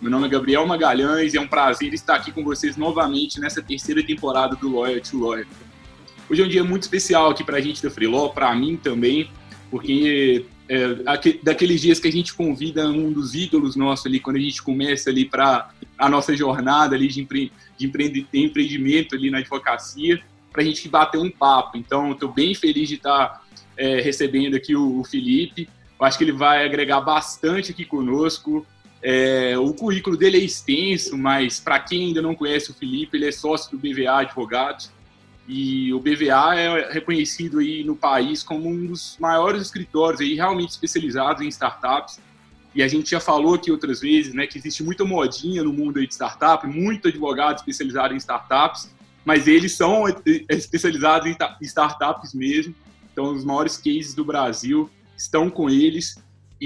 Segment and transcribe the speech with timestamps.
[0.00, 3.62] Meu nome é Gabriel Magalhães e é um prazer estar aqui com vocês novamente nessa
[3.62, 5.46] terceira temporada do Lawyer to Lawyer.
[6.28, 9.30] Hoje é um dia muito especial aqui para a gente da Freeló, para mim também,
[9.70, 10.94] porque é
[11.42, 15.10] daqueles dias que a gente convida um dos ídolos nossos ali, quando a gente começa
[15.10, 17.86] ali para a nossa jornada ali de, empre, de
[18.34, 21.76] empreendimento ali na advocacia, para a gente bater um papo.
[21.76, 23.42] Então, estou bem feliz de estar
[23.76, 25.68] é, recebendo aqui o, o Felipe.
[25.98, 28.66] Eu acho que ele vai agregar bastante aqui conosco.
[29.06, 33.28] É, o currículo dele é extenso, mas para quem ainda não conhece o Felipe, ele
[33.28, 34.90] é sócio do BVA Advogados.
[35.46, 40.70] E o BVA é reconhecido aí no país como um dos maiores escritórios aí realmente
[40.70, 42.18] especializados em startups.
[42.74, 45.98] E a gente já falou aqui outras vezes, né, que existe muita modinha no mundo
[45.98, 48.90] aí de startup, muito advogado especializado em startups,
[49.22, 50.04] mas eles são
[50.48, 52.74] especializados em startups mesmo.
[53.12, 56.16] Então, os maiores cases do Brasil estão com eles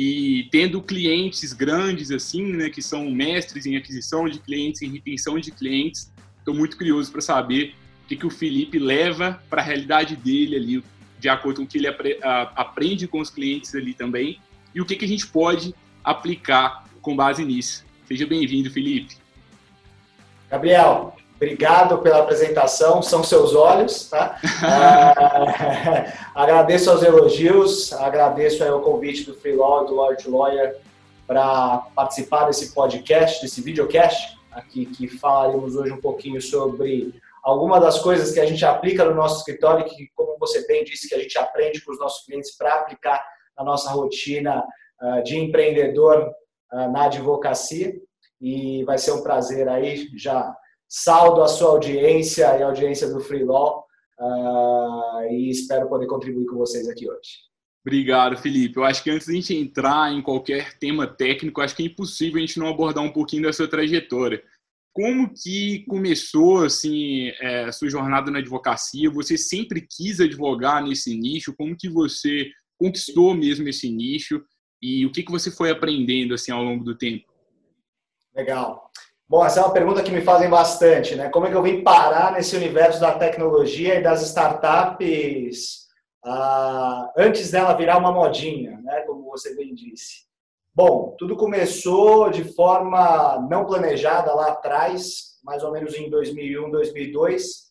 [0.00, 5.40] e tendo clientes grandes assim, né, que são mestres em aquisição de clientes, em retenção
[5.40, 7.74] de clientes, estou muito curioso para saber
[8.04, 10.84] o que, que o Felipe leva para a realidade dele ali,
[11.18, 14.38] de acordo com o que ele apre aprende com os clientes ali também,
[14.72, 15.74] e o que, que a gente pode
[16.04, 17.84] aplicar com base nisso.
[18.06, 19.16] Seja bem-vindo, Felipe.
[20.48, 24.40] Gabriel, Obrigado pela apresentação, são seus olhos, tá?
[24.42, 30.76] uh, agradeço aos elogios, agradeço o convite do Free Law e do to Lawyer
[31.28, 37.14] para participar desse podcast, desse videocast, aqui que falaremos hoje um pouquinho sobre
[37.44, 40.82] algumas das coisas que a gente aplica no nosso escritório e que, como você bem
[40.82, 43.24] disse, que a gente aprende com os nossos clientes para aplicar
[43.56, 44.64] na nossa rotina
[45.00, 46.32] uh, de empreendedor
[46.72, 47.94] uh, na advocacia.
[48.40, 50.52] E vai ser um prazer aí já
[50.88, 53.84] Saldo a sua audiência e a audiência do Free Law
[54.18, 57.48] uh, e espero poder contribuir com vocês aqui hoje.
[57.86, 58.76] Obrigado, Felipe.
[58.76, 61.86] Eu acho que antes de a gente entrar em qualquer tema técnico, acho que é
[61.86, 64.42] impossível a gente não abordar um pouquinho da sua trajetória.
[64.92, 69.10] Como que começou assim é, a sua jornada na advocacia?
[69.10, 71.54] Você sempre quis advogar nesse nicho?
[71.54, 74.42] Como que você conquistou mesmo esse nicho?
[74.82, 77.32] E o que que você foi aprendendo assim ao longo do tempo?
[78.34, 78.90] Legal.
[79.30, 81.28] Bom, essa é uma pergunta que me fazem bastante, né?
[81.28, 85.86] Como é que eu vim parar nesse universo da tecnologia e das startups
[86.24, 89.02] ah, antes dela virar uma modinha, né?
[89.02, 90.26] Como você bem disse.
[90.74, 97.68] Bom, tudo começou de forma não planejada lá atrás, mais ou menos em 2001, 2002.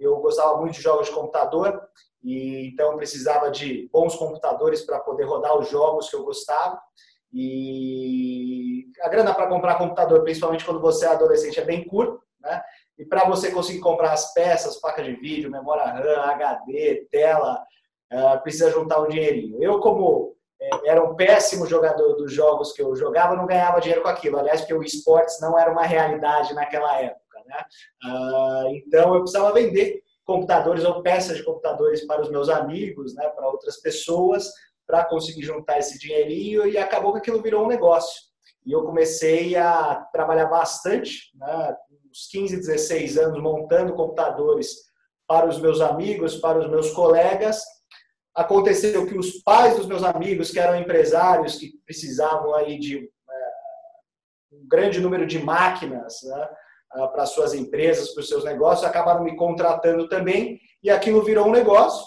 [0.00, 1.80] Eu gostava muito de jogos de computador
[2.20, 6.80] e então precisava de bons computadores para poder rodar os jogos que eu gostava.
[7.38, 12.62] E a grana para comprar computador, principalmente quando você é adolescente, é bem curta, né?
[12.98, 17.62] E para você conseguir comprar as peças, placa de vídeo, memória RAM, HD, tela,
[18.10, 19.62] uh, precisa juntar um dinheirinho.
[19.62, 24.02] Eu, como é, era um péssimo jogador dos jogos que eu jogava, não ganhava dinheiro
[24.02, 24.38] com aquilo.
[24.38, 27.64] Aliás, porque o esportes não era uma realidade naquela época, né?
[28.02, 33.28] Uh, então, eu precisava vender computadores ou peças de computadores para os meus amigos, né,
[33.28, 34.50] para outras pessoas,
[34.86, 38.26] para conseguir juntar esse dinheirinho e acabou que aquilo virou um negócio.
[38.64, 41.76] E eu comecei a trabalhar bastante, né,
[42.10, 44.86] uns 15, 16 anos, montando computadores
[45.26, 47.62] para os meus amigos, para os meus colegas.
[48.34, 53.48] Aconteceu que os pais dos meus amigos, que eram empresários, que precisavam aí de é,
[54.52, 56.48] um grande número de máquinas né,
[57.12, 61.52] para suas empresas, para os seus negócios, acabaram me contratando também, e aquilo virou um
[61.52, 62.04] negócio.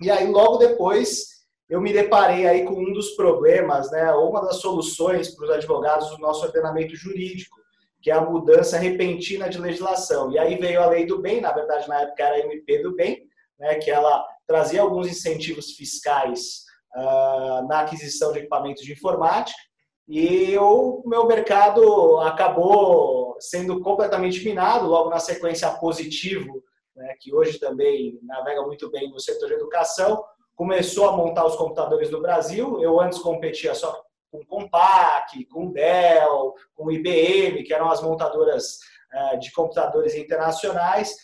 [0.00, 1.37] E aí, logo depois,
[1.68, 6.08] eu me deparei aí com um dos problemas, né, uma das soluções para os advogados
[6.10, 7.58] do nosso ordenamento jurídico,
[8.00, 10.32] que é a mudança repentina de legislação.
[10.32, 12.94] E aí veio a lei do bem, na verdade na época era a MP do
[12.94, 13.28] bem,
[13.58, 16.64] né, que ela trazia alguns incentivos fiscais
[16.96, 19.58] uh, na aquisição de equipamentos de informática,
[20.06, 26.62] e o meu mercado acabou sendo completamente minado, logo na sequência positivo,
[26.96, 30.24] né, que hoje também navega muito bem no setor de educação,
[30.58, 32.82] começou a montar os computadores no Brasil.
[32.82, 38.80] Eu antes competia só com Compaq, com Dell, com IBM, que eram as montadoras
[39.12, 41.14] eh, de computadores internacionais.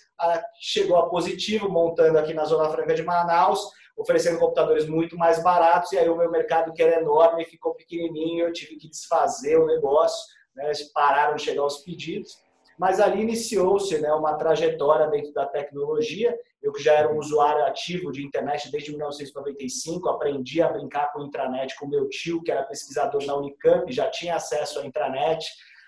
[0.60, 5.90] Chegou a Positivo, montando aqui na Zona Franca de Manaus, oferecendo computadores muito mais baratos,
[5.90, 9.66] e aí o meu mercado, que era enorme, ficou pequenininho, eu tive que desfazer o
[9.66, 10.70] negócio, né?
[10.94, 12.38] pararam de chegar os pedidos.
[12.78, 16.36] Mas ali iniciou-se né, uma trajetória dentro da tecnologia.
[16.62, 21.22] Eu que já era um usuário ativo de internet desde 1995, aprendi a brincar com
[21.22, 25.46] intranet com meu tio, que era pesquisador na Unicamp, já tinha acesso à intranet,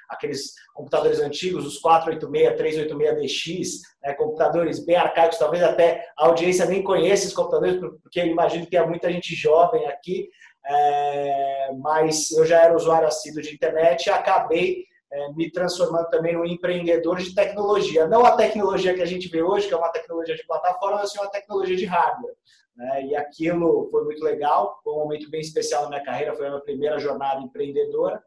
[0.08, 3.66] aqueles computadores antigos, os 486, 386DX,
[4.02, 8.64] né, computadores bem arcaicos, talvez até a audiência nem conheça esses computadores, porque eu imagino
[8.64, 10.28] que tem muita gente jovem aqui,
[10.68, 16.34] é, mas eu já era usuário assíduo de internet e acabei é, me transformando também
[16.34, 18.06] num empreendedor de tecnologia.
[18.06, 21.12] Não a tecnologia que a gente vê hoje, que é uma tecnologia de plataforma, mas
[21.12, 22.34] sim uma tecnologia de hardware.
[22.76, 23.06] Né?
[23.06, 26.50] E aquilo foi muito legal, foi um momento bem especial na minha carreira, foi a
[26.50, 28.22] minha primeira jornada empreendedora.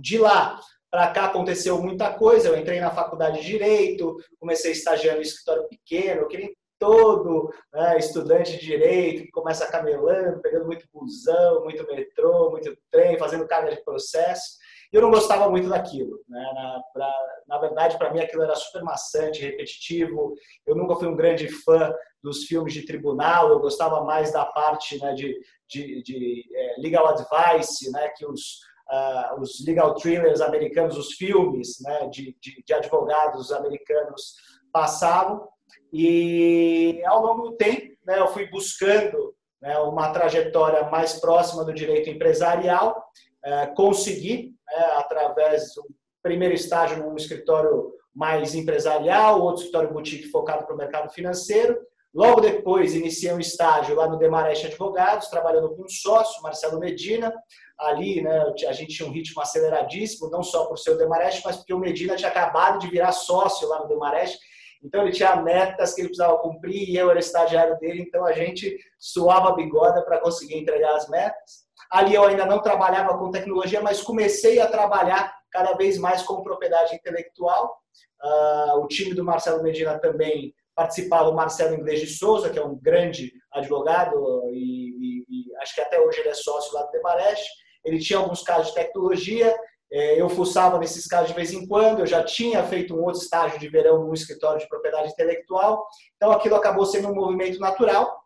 [0.00, 0.60] De lá
[0.90, 5.68] para cá aconteceu muita coisa, eu entrei na faculdade de Direito, comecei estagiando em escritório
[5.68, 11.84] pequeno, eu queria todo né, estudante de direito que começa camelando, pegando muito busão, muito
[11.86, 14.58] metrô, muito trem, fazendo carga de processo.
[14.92, 16.20] E eu não gostava muito daquilo.
[16.28, 16.40] Né?
[16.54, 17.14] Na, pra,
[17.46, 20.34] na verdade, para mim aquilo era super maçante, repetitivo.
[20.66, 21.92] Eu nunca fui um grande fã
[22.22, 25.38] dos filmes de tribunal, eu gostava mais da parte né, de,
[25.68, 28.58] de, de é, legal advice, né, que os,
[28.90, 34.34] uh, os legal thrillers americanos, os filmes né, de, de, de advogados americanos
[34.72, 35.46] passavam.
[35.92, 41.72] E ao longo do tempo, né, eu fui buscando né, uma trajetória mais próxima do
[41.72, 43.04] direito empresarial,
[43.44, 45.84] é, consegui, né, através do
[46.22, 51.78] primeiro estágio num escritório mais empresarial, outro escritório boutique focado para o mercado financeiro.
[52.14, 57.32] Logo depois, iniciei um estágio lá no Demarest Advogados, trabalhando com um sócio, Marcelo Medina.
[57.78, 61.56] Ali, né, a gente tinha um ritmo aceleradíssimo, não só por ser o Demarest, mas
[61.56, 64.38] porque o Medina tinha acabado de virar sócio lá no Demarest
[64.82, 68.32] então ele tinha metas que ele precisava cumprir e eu era estagiário dele, então a
[68.32, 71.67] gente suava a bigoda para conseguir entregar as metas.
[71.90, 76.42] Ali eu ainda não trabalhava com tecnologia, mas comecei a trabalhar cada vez mais com
[76.42, 77.78] propriedade intelectual.
[78.22, 82.64] Uh, o time do Marcelo Medina também participava o Marcelo Inglês de Souza, que é
[82.64, 84.16] um grande advogado
[84.52, 87.48] e, e, e acho que até hoje ele é sócio lá do Demarest.
[87.84, 89.56] Ele tinha alguns casos de tecnologia
[89.90, 93.22] é, eu fuçava nesses casos de vez em quando, eu já tinha feito um outro
[93.22, 95.86] estágio de verão no escritório de propriedade intelectual,
[96.16, 98.22] então aquilo acabou sendo um movimento natural,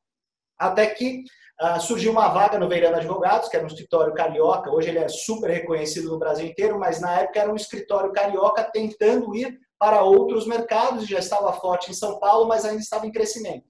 [0.59, 1.23] até que
[1.61, 5.09] uh, surgiu uma vaga no Veirano Advogados, que era um escritório carioca, hoje ele é
[5.09, 10.03] super reconhecido no Brasil inteiro, mas na época era um escritório carioca tentando ir para
[10.03, 13.67] outros mercados, já estava forte em São Paulo, mas ainda estava em crescimento.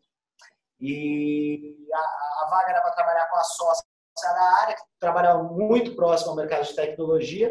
[0.79, 3.85] E a, a vaga era para trabalhar com a sócia
[4.23, 7.51] da área, que trabalhava muito próximo ao mercado de tecnologia,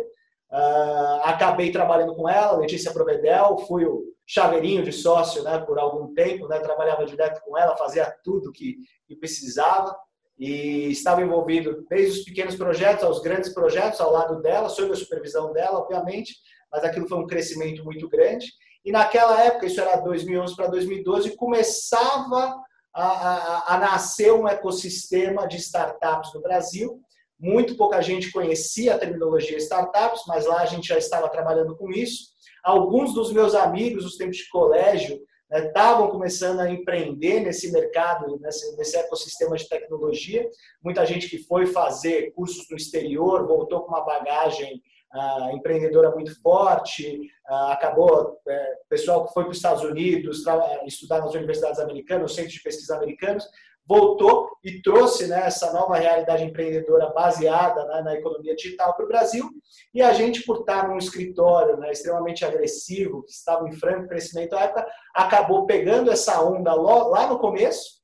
[0.52, 6.14] Uh, acabei trabalhando com ela, Letícia Provedel, fui o chaveirinho de sócio né, por algum
[6.14, 8.76] tempo, né, trabalhava direto com ela, fazia tudo que,
[9.08, 9.98] que precisava
[10.42, 14.96] e estava envolvido desde os pequenos projetos aos grandes projetos ao lado dela, sob a
[14.96, 16.36] supervisão dela, obviamente,
[16.72, 18.48] mas aquilo foi um crescimento muito grande.
[18.84, 22.60] E naquela época, isso era 2011 para 2012, começava
[22.92, 27.00] a, a, a nascer um ecossistema de startups no Brasil
[27.42, 31.90] muito pouca gente conhecia a terminologia startups, mas lá a gente já estava trabalhando com
[31.90, 32.30] isso.
[32.64, 35.20] Alguns dos meus amigos, os tempos de colégio,
[35.52, 40.50] estavam né, começando a empreender nesse mercado, nesse, nesse, ecossistema de tecnologia.
[40.82, 44.82] Muita gente que foi fazer cursos no exterior, voltou com uma bagagem
[45.14, 50.46] ah, empreendedora muito forte, ah, acabou, é, pessoal que foi para os Estados Unidos,
[50.88, 53.46] estudar nas universidades americanas, centros de pesquisa americanos,
[53.88, 59.08] voltou e trouxe né, essa nova realidade empreendedora baseada né, na economia digital para o
[59.08, 59.50] Brasil.
[59.94, 64.54] E a gente, por estar num escritório né, extremamente agressivo, que estava em franco crescimento
[64.54, 68.02] à época, acabou pegando essa onda lá no começo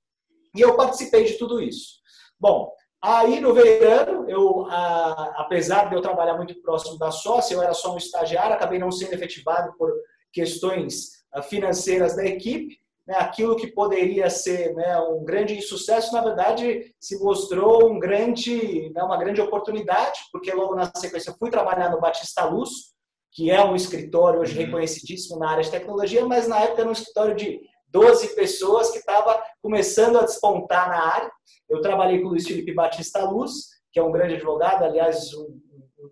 [0.55, 1.97] e eu participei de tudo isso.
[2.39, 7.61] Bom, aí no verão, eu, a, apesar de eu trabalhar muito próximo da sócia, eu
[7.61, 9.93] era só um estagiário, acabei não sendo efetivado por
[10.33, 16.21] questões ah, financeiras da equipe, né, aquilo que poderia ser né, um grande insucesso, na
[16.21, 21.89] verdade, se mostrou um grande, né, uma grande oportunidade, porque logo na sequência fui trabalhar
[21.89, 22.97] no Batista Luz,
[23.31, 24.65] que é um escritório hoje uhum.
[24.65, 28.97] reconhecidíssimo na área de tecnologia, mas na época era um escritório de 12 pessoas que
[28.97, 31.31] estava começando a despontar na área.
[31.69, 35.61] Eu trabalhei com o Luiz Felipe Batista Luz, que é um grande advogado, aliás, um,
[35.99, 36.09] um,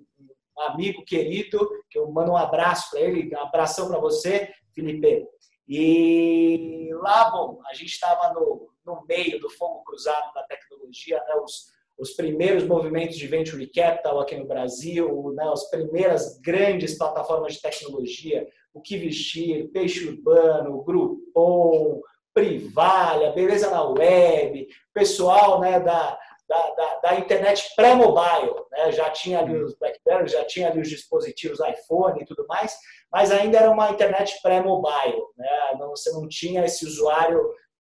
[0.57, 5.25] um amigo querido, que eu mando um abraço para ele, um abração para você, Felipe.
[5.67, 11.35] E lá, bom, a gente estava no, no meio do fogo cruzado da tecnologia, né,
[11.43, 17.55] os, os primeiros movimentos de venture capital aqui no Brasil, né, as primeiras grandes plataformas
[17.55, 22.01] de tecnologia, o que vestir, Peixe Urbano, Groupon,
[22.33, 28.53] Privalha, Beleza na Web, pessoal né, da, da, da, da internet pré-mobile.
[28.71, 28.91] Né?
[28.91, 32.77] Já tinha ali os BlackBerry, já tinha ali os dispositivos iPhone e tudo mais,
[33.11, 35.21] mas ainda era uma internet pré-mobile.
[35.37, 35.49] Né?
[35.89, 37.41] Você não tinha esse usuário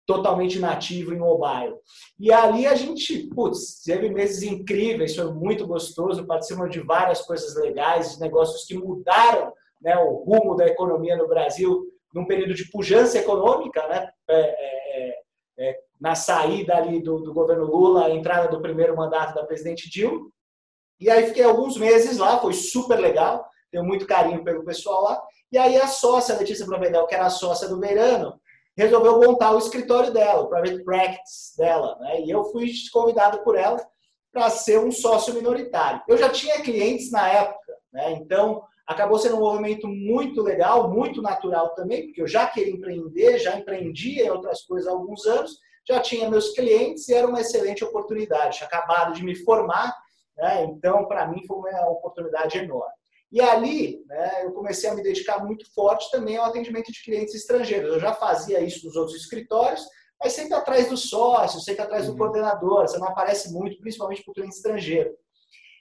[0.06, 1.76] totalmente nativo em mobile.
[2.18, 7.54] E ali a gente, putz, teve meses incríveis, foi muito gostoso, participamos de várias coisas
[7.54, 13.18] legais, negócios que mudaram né, o rumo da economia no Brasil num período de pujança
[13.18, 15.08] econômica, né, é, é,
[15.58, 19.44] é, é, na saída ali do, do, governo Lula, a entrada do primeiro mandato da
[19.44, 20.28] presidente Dilma.
[20.98, 25.22] E aí fiquei alguns meses lá, foi super legal, tenho muito carinho pelo pessoal lá.
[25.52, 28.40] E aí a sócia, Letícia Provedel, que era a sócia do Verano,
[28.76, 31.96] resolveu montar o escritório dela, o private practice dela.
[32.00, 32.22] Né?
[32.22, 33.78] E eu fui convidado por ela
[34.32, 36.02] para ser um sócio minoritário.
[36.08, 38.12] Eu já tinha clientes na época, né?
[38.12, 43.38] então acabou sendo um movimento muito legal, muito natural também, porque eu já queria empreender,
[43.38, 45.58] já empreendia em outras coisas há alguns anos,
[45.90, 48.58] já tinha meus clientes e era uma excelente oportunidade.
[48.58, 49.94] Tinha acabado de me formar,
[50.36, 50.64] né?
[50.64, 52.94] então para mim foi uma oportunidade enorme.
[53.32, 57.34] E ali, né, eu comecei a me dedicar muito forte também ao atendimento de clientes
[57.34, 57.92] estrangeiros.
[57.92, 59.86] Eu já fazia isso nos outros escritórios,
[60.18, 62.18] mas sempre atrás do sócio, sempre atrás do uhum.
[62.18, 62.88] coordenador.
[62.88, 65.14] Você não aparece muito, principalmente para o cliente estrangeiro.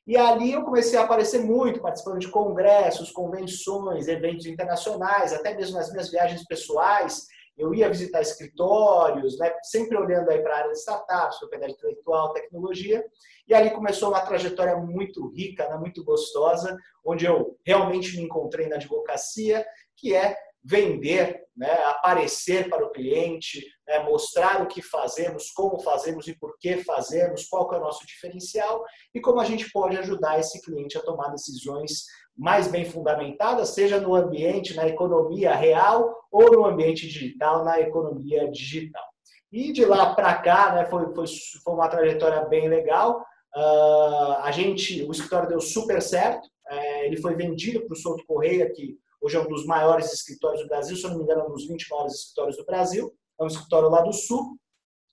[0.06, 5.78] E ali eu comecei a aparecer muito, participando de congressos, convenções, eventos internacionais, até mesmo
[5.78, 7.28] nas minhas viagens pessoais.
[7.60, 12.34] Eu ia visitar escritórios, né, sempre olhando aí para a área de startups, propriedade intelectual,
[12.34, 13.06] tecnologia.
[13.48, 18.68] E ali começou uma trajetória muito rica, né, muito gostosa, onde eu realmente me encontrei
[18.68, 19.66] na advocacia,
[19.98, 26.28] que é vender, né, aparecer para o cliente, né, mostrar o que fazemos, como fazemos
[26.28, 30.39] e por que fazemos, qual é o nosso diferencial e como a gente pode ajudar
[30.39, 32.04] esse cliente a tomar decisões
[32.39, 38.50] mais bem fundamentadas, seja no ambiente, na economia real ou no ambiente digital, na economia
[38.50, 39.03] digital.
[39.51, 41.25] E de lá para cá, né, foi, foi,
[41.62, 43.25] foi uma trajetória bem legal.
[43.53, 46.46] Uh, a gente, o escritório deu super certo.
[46.72, 50.62] Uh, ele foi vendido para o Souto Correia, que hoje é um dos maiores escritórios
[50.62, 53.13] do Brasil, se eu não me engano, é um dos 20 maiores escritórios do Brasil.
[53.38, 54.58] É um escritório lá do Sul.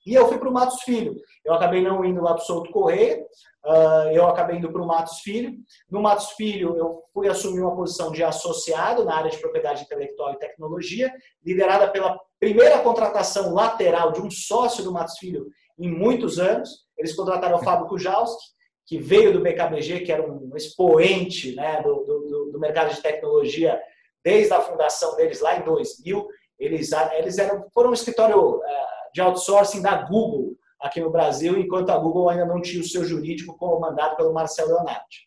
[0.06, 1.16] E eu fui para o Matos Filho.
[1.44, 3.26] Eu acabei não indo lá para o Souto Correia,
[3.66, 5.54] uh, eu acabei indo para o Matos Filho.
[5.90, 10.32] No Matos Filho, eu fui assumir uma posição de associado na área de propriedade intelectual
[10.32, 11.12] e tecnologia,
[11.44, 15.46] liderada pela primeira contratação lateral de um sócio do Matos Filho
[15.78, 16.86] em muitos anos.
[16.96, 18.56] Eles contrataram o Fábio Kujalski,
[18.86, 23.80] que veio do BKBG, que era um expoente né, do, do, do mercado de tecnologia
[24.24, 26.26] desde a fundação deles lá em 2000.
[26.58, 31.90] Eles, eles eram, foram um escritório eh, de outsourcing da Google aqui no Brasil, enquanto
[31.90, 35.26] a Google ainda não tinha o seu jurídico comandado pelo Marcelo Leonardi.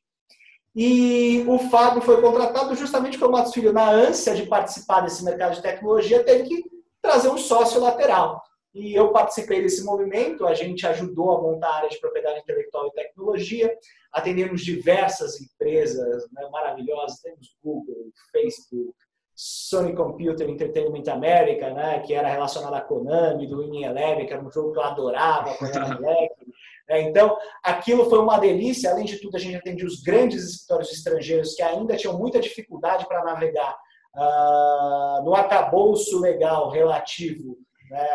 [0.76, 5.56] E o Fábio foi contratado justamente pelo Matos Filho, na ânsia de participar desse mercado
[5.56, 6.64] de tecnologia, teve que
[7.02, 8.42] trazer um sócio lateral.
[8.74, 12.88] E eu participei desse movimento, a gente ajudou a montar a área de propriedade intelectual
[12.88, 13.76] e tecnologia,
[14.14, 18.94] atendemos diversas empresas né, maravilhosas, temos Google, Facebook,
[19.42, 24.46] Sony Computer Entertainment America, né, que era relacionada à Konami, do Winning Eleven, que era
[24.46, 26.46] um jogo que eu adorava quando era moleque.
[26.90, 28.92] É, então, aquilo foi uma delícia.
[28.92, 33.08] Além de tudo, a gente atendia os grandes escritórios estrangeiros que ainda tinham muita dificuldade
[33.08, 33.78] para navegar
[34.14, 37.56] uh, no arcabouço legal relativo
[37.90, 38.08] né,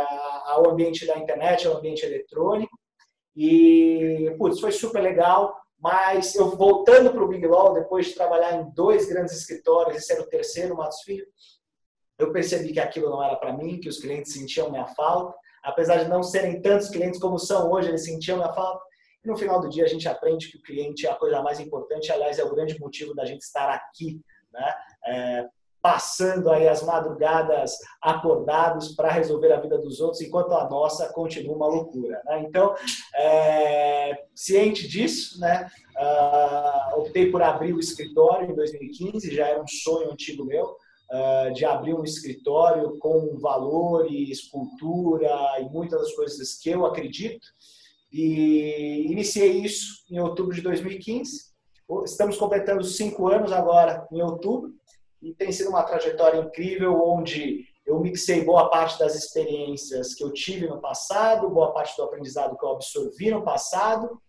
[0.44, 2.78] ao ambiente da internet, ao ambiente eletrônico.
[3.34, 5.56] E, putz, foi super legal.
[5.84, 10.14] Mas eu voltando para o Big Law, depois de trabalhar em dois grandes escritórios, esse
[10.14, 11.26] era o terceiro, Matos Filho,
[12.18, 15.36] eu percebi que aquilo não era para mim, que os clientes sentiam minha falta.
[15.62, 18.82] Apesar de não serem tantos clientes como são hoje, eles sentiam minha falta.
[19.22, 21.60] E no final do dia a gente aprende que o cliente é a coisa mais
[21.60, 24.22] importante, aliás, é o grande motivo da gente estar aqui,
[24.54, 24.74] né?
[25.06, 25.48] É,
[25.84, 31.54] passando aí as madrugadas acordados para resolver a vida dos outros, enquanto a nossa continua
[31.54, 32.22] uma loucura.
[32.24, 32.42] Né?
[32.48, 32.74] Então,
[33.14, 39.68] é, ciente disso, né, uh, optei por abrir o escritório em 2015, já era um
[39.68, 46.54] sonho antigo meu, uh, de abrir um escritório com valores, cultura e muitas das coisas
[46.54, 47.46] que eu acredito.
[48.10, 51.52] E iniciei isso em outubro de 2015.
[52.06, 54.72] Estamos completando cinco anos agora em outubro
[55.24, 60.32] e tem sido uma trajetória incrível onde eu mixei boa parte das experiências que eu
[60.32, 64.20] tive no passado, boa parte do aprendizado que eu absorvi no passado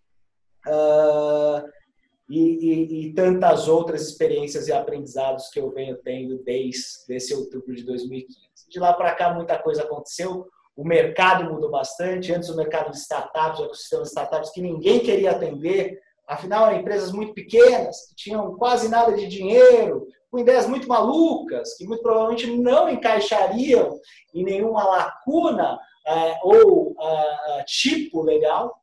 [0.67, 1.67] uh,
[2.29, 7.75] e, e, e, tantas outras experiências e aprendizados que eu venho tendo desde esse outubro
[7.75, 8.69] de 2015.
[8.69, 12.33] De lá para cá muita coisa aconteceu, o mercado mudou bastante.
[12.33, 16.79] Antes o mercado de startups, o ecossistema de startups que ninguém queria atender, afinal eram
[16.79, 22.01] empresas muito pequenas, que tinham quase nada de dinheiro, com ideias muito malucas, que muito
[22.01, 23.99] provavelmente não encaixariam
[24.33, 28.75] em nenhuma lacuna é, ou uh, tipo legal.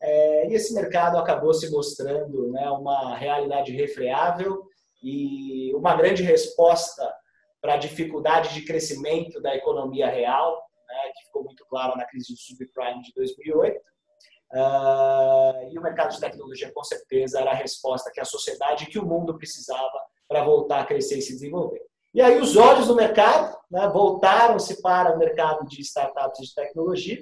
[0.00, 4.62] É, e esse mercado acabou se mostrando né, uma realidade refreável
[5.02, 7.12] e uma grande resposta
[7.60, 12.32] para a dificuldade de crescimento da economia real, né, que ficou muito claro na crise
[12.32, 13.76] do subprime de 2008.
[13.76, 18.86] Uh, ah, e o mercado de tecnologia, com certeza, era a resposta que a sociedade
[18.86, 21.80] que o mundo precisava para voltar a crescer e se desenvolver.
[22.14, 27.20] E aí os olhos do mercado né, voltaram-se para o mercado de startups de tecnologia,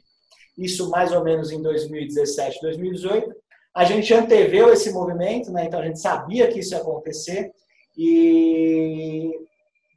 [0.57, 3.35] isso mais ou menos em 2017, 2018.
[3.75, 7.53] A gente anteveu esse movimento, né, então a gente sabia que isso ia acontecer,
[7.97, 9.31] e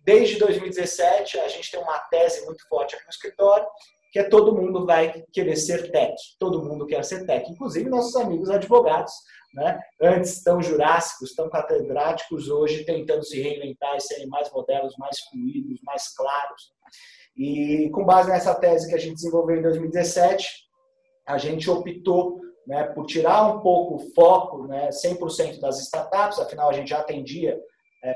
[0.06, 3.66] desde 2017 a gente tem uma tese muito forte aqui no escritório,
[4.12, 8.16] que é todo mundo vai querer ser tech, todo mundo quer ser tech, inclusive nossos
[8.16, 9.14] amigos advogados,
[9.54, 9.80] né?
[10.02, 15.80] antes tão jurássicos, tão catedráticos, hoje tentando se reinventar e serem mais modernos, mais fluidos,
[15.84, 16.72] mais claros.
[17.36, 20.48] E com base nessa tese que a gente desenvolveu em 2017,
[21.28, 26.70] a gente optou né, por tirar um pouco o foco, né, 100% das startups, afinal
[26.70, 27.60] a gente já atendia
[28.04, 28.16] é,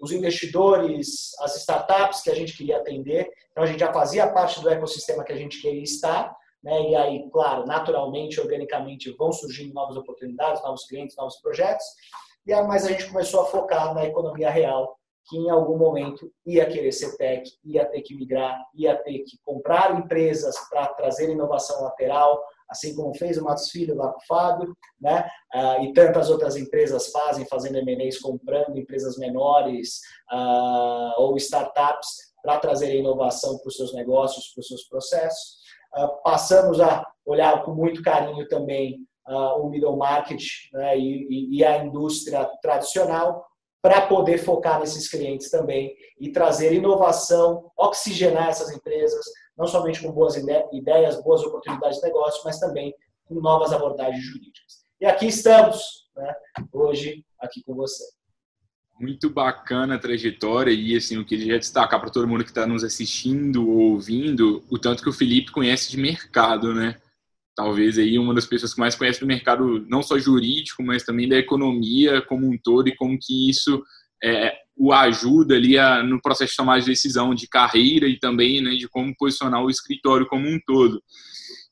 [0.00, 4.60] os investidores, as startups que a gente queria atender, então a gente já fazia parte
[4.60, 6.90] do ecossistema que a gente queria estar, né?
[6.90, 11.84] E aí, claro, naturalmente, organicamente, vão surgindo novas oportunidades, novos clientes, novos projetos.
[12.46, 14.96] E aí, mas a gente começou a focar na economia real,
[15.28, 19.38] que em algum momento ia querer ser tech, ia ter que migrar, ia ter que
[19.44, 24.26] comprar empresas para trazer inovação lateral, assim como fez o Matos Filho lá com o
[24.26, 25.28] Fábio, né?
[25.52, 30.00] Ah, e tantas outras empresas fazem, fazendo M&As, comprando empresas menores
[30.30, 35.62] ah, ou startups para trazer inovação para os seus negócios, para os seus processos.
[35.94, 41.64] Ah, passamos a olhar com muito carinho também uh, o middle market né, e, e,
[41.64, 43.46] a indústria tradicional
[43.80, 49.24] para poder focar nesses clientes também e trazer inovação, oxigenar essas empresas,
[49.56, 52.94] não somente com boas ideias, boas oportunidades de negócio, mas também
[53.26, 54.82] com novas abordagens jurídicas.
[55.00, 56.34] E aqui estamos, né,
[56.72, 58.04] hoje, aqui com você
[59.00, 62.84] muito bacana a trajetória e assim eu queria destacar para todo mundo que está nos
[62.84, 66.96] assistindo ou ouvindo o tanto que o Felipe conhece de mercado, né?
[67.54, 71.28] Talvez aí uma das pessoas que mais conhece do mercado não só jurídico, mas também
[71.28, 73.82] da economia como um todo e como que isso
[74.22, 78.62] é, o ajuda ali a, no processo de tomar de decisão de carreira e também
[78.62, 81.02] né, de como posicionar o escritório como um todo.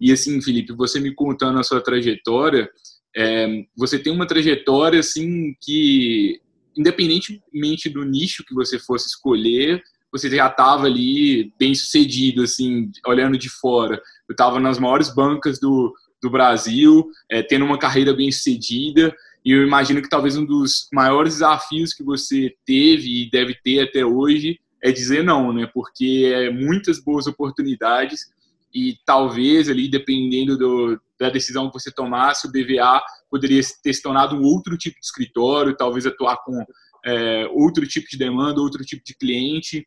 [0.00, 2.68] E assim, Felipe, você me contando a sua trajetória,
[3.16, 6.40] é, você tem uma trajetória assim que
[6.76, 13.38] independentemente do nicho que você fosse escolher, você já estava ali bem sucedido, assim, olhando
[13.38, 14.00] de fora.
[14.28, 19.52] Eu estava nas maiores bancas do, do Brasil, é, tendo uma carreira bem sucedida, e
[19.52, 24.04] eu imagino que talvez um dos maiores desafios que você teve e deve ter até
[24.04, 25.68] hoje é dizer não, né?
[25.72, 28.30] Porque é muitas boas oportunidades
[28.74, 34.02] e talvez ali, dependendo do, da decisão que você tomasse, o BVA poderia ter se
[34.02, 36.64] tornado um outro tipo de escritório, talvez atuar com
[37.04, 39.86] é, outro tipo de demanda, outro tipo de cliente.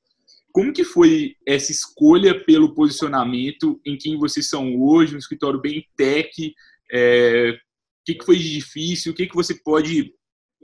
[0.52, 5.88] Como que foi essa escolha pelo posicionamento em quem vocês são hoje, um escritório bem
[5.98, 6.54] tech?
[6.92, 9.12] É, o que, que foi de difícil?
[9.12, 10.14] O que, que você pode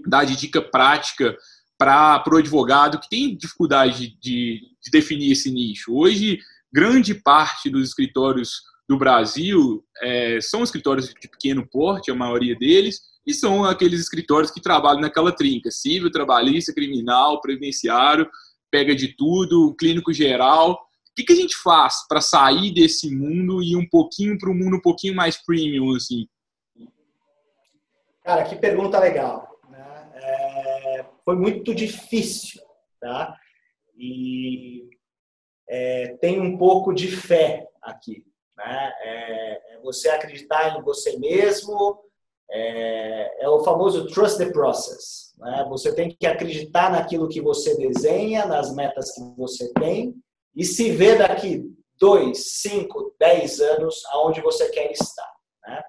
[0.05, 1.35] dar de dica prática
[1.77, 5.95] para o advogado que tem dificuldade de, de definir esse nicho?
[5.95, 6.39] Hoje,
[6.71, 12.99] grande parte dos escritórios do Brasil é, são escritórios de pequeno porte, a maioria deles,
[13.23, 18.27] e são aqueles escritórios que trabalham naquela trinca, civil, trabalhista, criminal, previdenciário,
[18.71, 20.71] pega de tudo, clínico geral.
[20.71, 20.77] O
[21.15, 24.55] que, que a gente faz para sair desse mundo e ir um pouquinho para um
[24.55, 26.27] mundo um pouquinho mais premium, assim?
[28.23, 29.59] Cara, que pergunta legal.
[29.69, 30.11] Né?
[30.15, 32.59] É, foi muito difícil,
[32.99, 33.35] tá?
[33.95, 34.89] E
[35.69, 38.23] é, tem um pouco de fé aqui.
[38.59, 38.93] Né?
[39.01, 41.99] É, é você acreditar em você mesmo,
[42.51, 45.33] é, é, o famoso trust the process.
[45.37, 45.65] Né?
[45.69, 50.13] Você tem que acreditar naquilo que você desenha, nas metas que você tem,
[50.55, 51.63] e se ver daqui
[51.97, 55.31] dois, cinco, dez anos aonde você quer estar.
[55.65, 55.79] Né?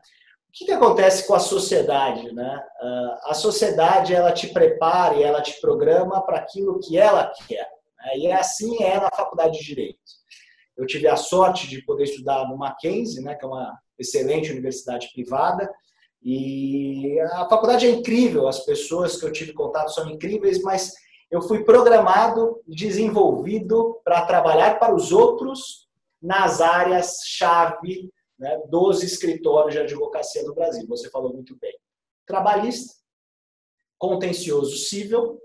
[0.49, 2.33] O que, que acontece com a sociedade?
[2.33, 2.65] Né?
[2.83, 7.69] Uh, a sociedade ela te prepara e ela te programa para aquilo que ela quer.
[7.99, 8.19] Né?
[8.19, 10.20] E assim é na faculdade de Direito.
[10.81, 15.11] Eu tive a sorte de poder estudar no Mackenzie, né, que é uma excelente universidade
[15.13, 15.71] privada,
[16.23, 20.93] e a faculdade é incrível, as pessoas que eu tive contato são incríveis, mas
[21.31, 25.89] eu fui programado, desenvolvido para trabalhar para os outros
[26.21, 30.87] nas áreas-chave né, dos escritórios de advocacia do Brasil.
[30.89, 31.79] Você falou muito bem.
[32.27, 32.95] Trabalhista,
[33.99, 35.41] contencioso civil,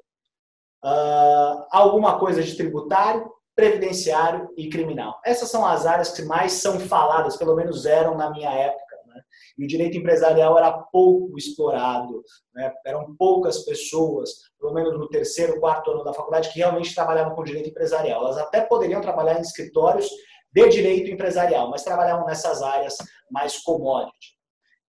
[0.83, 5.19] uh, alguma coisa de tributário, previdenciário e criminal.
[5.25, 8.83] Essas são as áreas que mais são faladas, pelo menos eram na minha época.
[9.07, 9.21] Né?
[9.57, 12.21] e o direito empresarial era pouco explorado,
[12.53, 12.73] né?
[12.85, 17.43] eram poucas pessoas, pelo menos no terceiro, quarto ano da faculdade, que realmente trabalhavam com
[17.43, 18.25] direito empresarial.
[18.25, 20.09] Elas até poderiam trabalhar em escritórios
[20.51, 22.95] de direito empresarial, mas trabalhavam nessas áreas
[23.29, 24.35] mais commodity.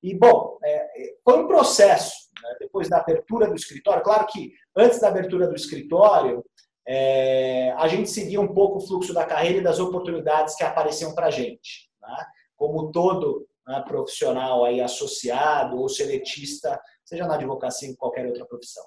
[0.02, 0.86] E, bom, é,
[1.24, 2.56] foi um processo, né?
[2.60, 6.44] depois da abertura do escritório, claro que antes da abertura do escritório,
[6.88, 11.14] é, a gente seguia um pouco o fluxo da carreira e das oportunidades que apareciam
[11.14, 11.90] para a gente.
[12.00, 12.26] Né?
[12.56, 18.84] Como todo né, profissional aí associado ou seletista, seja na advocacia ou qualquer outra profissão.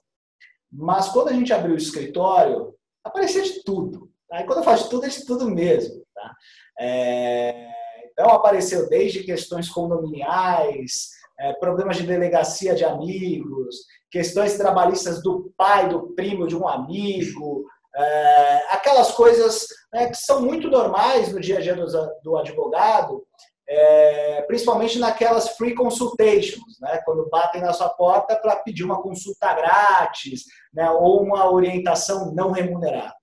[0.72, 4.10] Mas quando a gente abriu o escritório, aparecia de tudo.
[4.30, 4.42] Tá?
[4.42, 6.04] E quando eu falo de tudo, é de tudo mesmo.
[6.14, 6.36] Tá?
[6.80, 7.68] É,
[8.12, 11.10] então apareceu desde questões condominiais,
[11.40, 13.76] é, problemas de delegacia de amigos,
[14.12, 20.42] questões trabalhistas do pai, do primo de um amigo, é, aquelas coisas né, que são
[20.42, 21.86] muito normais no dia a dia do,
[22.24, 23.26] do advogado,
[23.68, 29.54] é, principalmente naquelas free consultations, né, quando batem na sua porta para pedir uma consulta
[29.54, 33.14] grátis né, ou uma orientação não remunerada.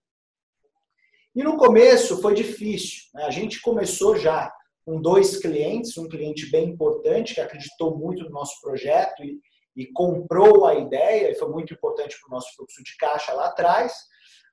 [1.34, 3.02] E no começo foi difícil.
[3.14, 4.52] Né, a gente começou já
[4.84, 9.40] com dois clientes, um cliente bem importante que acreditou muito no nosso projeto e,
[9.76, 13.46] e comprou a ideia, e foi muito importante para o nosso fluxo de caixa lá
[13.46, 13.92] atrás.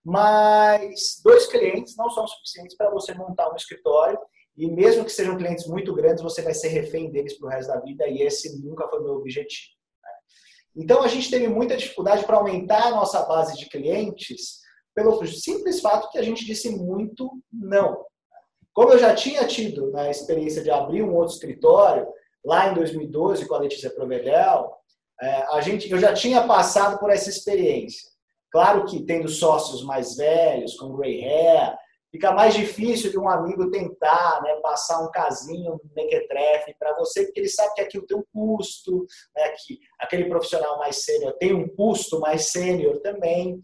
[0.03, 4.19] Mas dois clientes não são suficientes para você montar um escritório
[4.55, 7.69] e mesmo que sejam clientes muito grandes, você vai ser refém deles para o resto
[7.69, 9.71] da vida e esse nunca foi meu objetivo.
[10.03, 10.83] Né?
[10.83, 14.61] Então a gente teve muita dificuldade para aumentar a nossa base de clientes
[14.93, 18.05] pelo simples fato que a gente disse muito não.
[18.73, 22.07] Como eu já tinha tido na experiência de abrir um outro escritório,
[22.43, 24.71] lá em 2012 com a Letícia Provedel,
[25.21, 28.12] é, a gente, eu já tinha passado por essa experiência.
[28.53, 31.75] Claro que tendo sócios mais velhos, com gray hair,
[32.11, 37.23] fica mais difícil de um amigo tentar né, passar um casinho, um mequetrefe para você,
[37.25, 41.51] porque ele sabe que aquilo tem um custo, né, que aquele profissional mais sênior tem
[41.51, 43.59] um custo mais sênior também.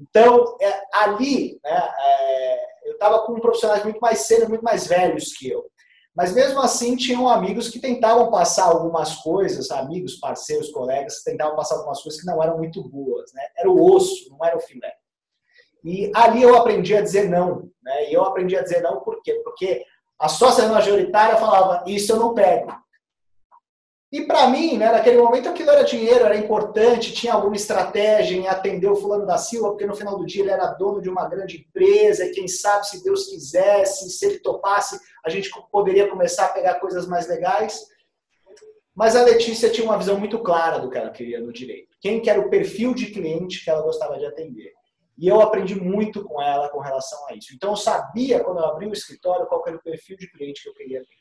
[0.00, 5.34] Então, é, ali, né, é, eu estava com profissionais muito mais sênior, muito mais velhos
[5.36, 5.70] que eu.
[6.14, 11.76] Mas mesmo assim, tinham amigos que tentavam passar algumas coisas, amigos, parceiros, colegas, tentavam passar
[11.76, 13.32] algumas coisas que não eram muito boas.
[13.32, 13.42] Né?
[13.56, 14.92] Era o osso, não era o filé.
[15.84, 17.70] E ali eu aprendi a dizer não.
[17.82, 18.10] Né?
[18.10, 19.34] E eu aprendi a dizer não por quê?
[19.44, 19.84] Porque
[20.18, 22.70] a sócia majoritária falava, isso eu não pego.
[24.12, 28.48] E para mim, né, naquele momento aquilo era dinheiro, era importante, tinha alguma estratégia em
[28.48, 31.28] atender o fulano da Silva, porque no final do dia ele era dono de uma
[31.28, 36.46] grande empresa, e quem sabe se Deus quisesse, se ele topasse, a gente poderia começar
[36.46, 37.86] a pegar coisas mais legais.
[38.92, 41.96] Mas a Letícia tinha uma visão muito clara do que ela queria no direito.
[42.00, 44.72] Quem que era o perfil de cliente que ela gostava de atender.
[45.16, 47.54] E eu aprendi muito com ela com relação a isso.
[47.54, 50.68] Então eu sabia, quando eu abri o escritório, qual era o perfil de cliente que
[50.68, 51.19] eu queria ter.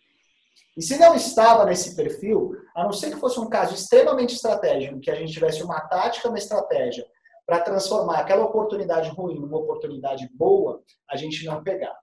[0.79, 4.99] E se não estava nesse perfil, a não ser que fosse um caso extremamente estratégico,
[5.01, 7.05] que a gente tivesse uma tática, uma estratégia
[7.45, 11.97] para transformar aquela oportunidade ruim numa oportunidade boa, a gente não pegava.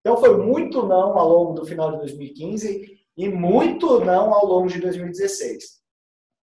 [0.00, 4.68] Então foi muito não ao longo do final de 2015 e muito não ao longo
[4.68, 5.78] de 2016.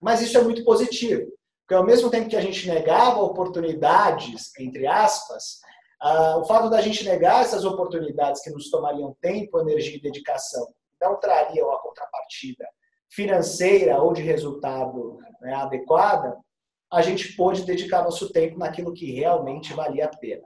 [0.00, 4.86] Mas isso é muito positivo, porque ao mesmo tempo que a gente negava oportunidades, entre
[4.86, 5.60] aspas,
[6.02, 10.66] uh, o fato da gente negar essas oportunidades que nos tomariam tempo, energia e dedicação
[11.00, 12.66] não trariam a contrapartida
[13.10, 16.36] financeira ou de resultado né, adequada,
[16.92, 20.42] a gente pôde dedicar nosso tempo naquilo que realmente valia a pena.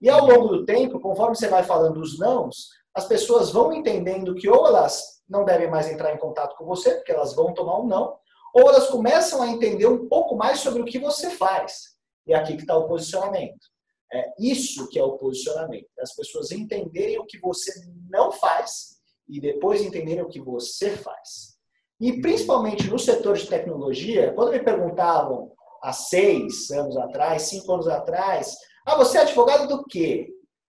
[0.00, 4.34] E ao longo do tempo, conforme você vai falando os nãos, as pessoas vão entendendo
[4.34, 7.80] que ou elas não devem mais entrar em contato com você, porque elas vão tomar
[7.80, 8.16] um não,
[8.54, 11.94] ou elas começam a entender um pouco mais sobre o que você faz.
[12.26, 13.66] E é aqui que está o posicionamento.
[14.12, 15.88] É isso que é o posicionamento.
[15.98, 17.72] As pessoas entenderem o que você
[18.08, 18.93] não faz
[19.28, 21.54] e depois entenderem o que você faz.
[22.00, 27.88] E principalmente no setor de tecnologia, quando me perguntavam há seis anos atrás, cinco anos
[27.88, 28.56] atrás,
[28.86, 30.28] ah, você é advogado do quê?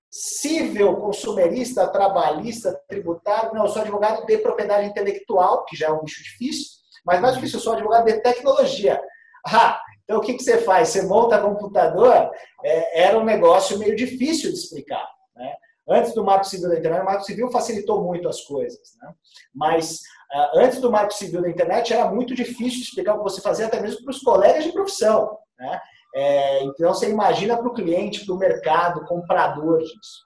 [0.10, 3.54] Civil, consumerista, trabalhista, tributário?
[3.54, 6.68] Não, eu sou advogado de propriedade intelectual, que já é um bicho difícil,
[7.06, 9.02] mas mais difícil, eu sou advogado de tecnologia.
[9.48, 10.90] Ah, então o que, que você faz?
[10.90, 12.32] Você monta computador?
[12.64, 15.08] É, era um negócio meio difícil de explicar.
[15.36, 15.54] Né?
[15.88, 19.14] Antes do Marco Civil da Internet, o Marco Civil facilitou muito as coisas, né?
[19.54, 20.00] Mas
[20.34, 23.68] uh, antes do Marco Civil da Internet era muito difícil explicar o que você fazia
[23.68, 25.80] até mesmo para os colegas de profissão, né?
[26.16, 30.26] É, então você imagina para o cliente, para o mercado, comprador disso.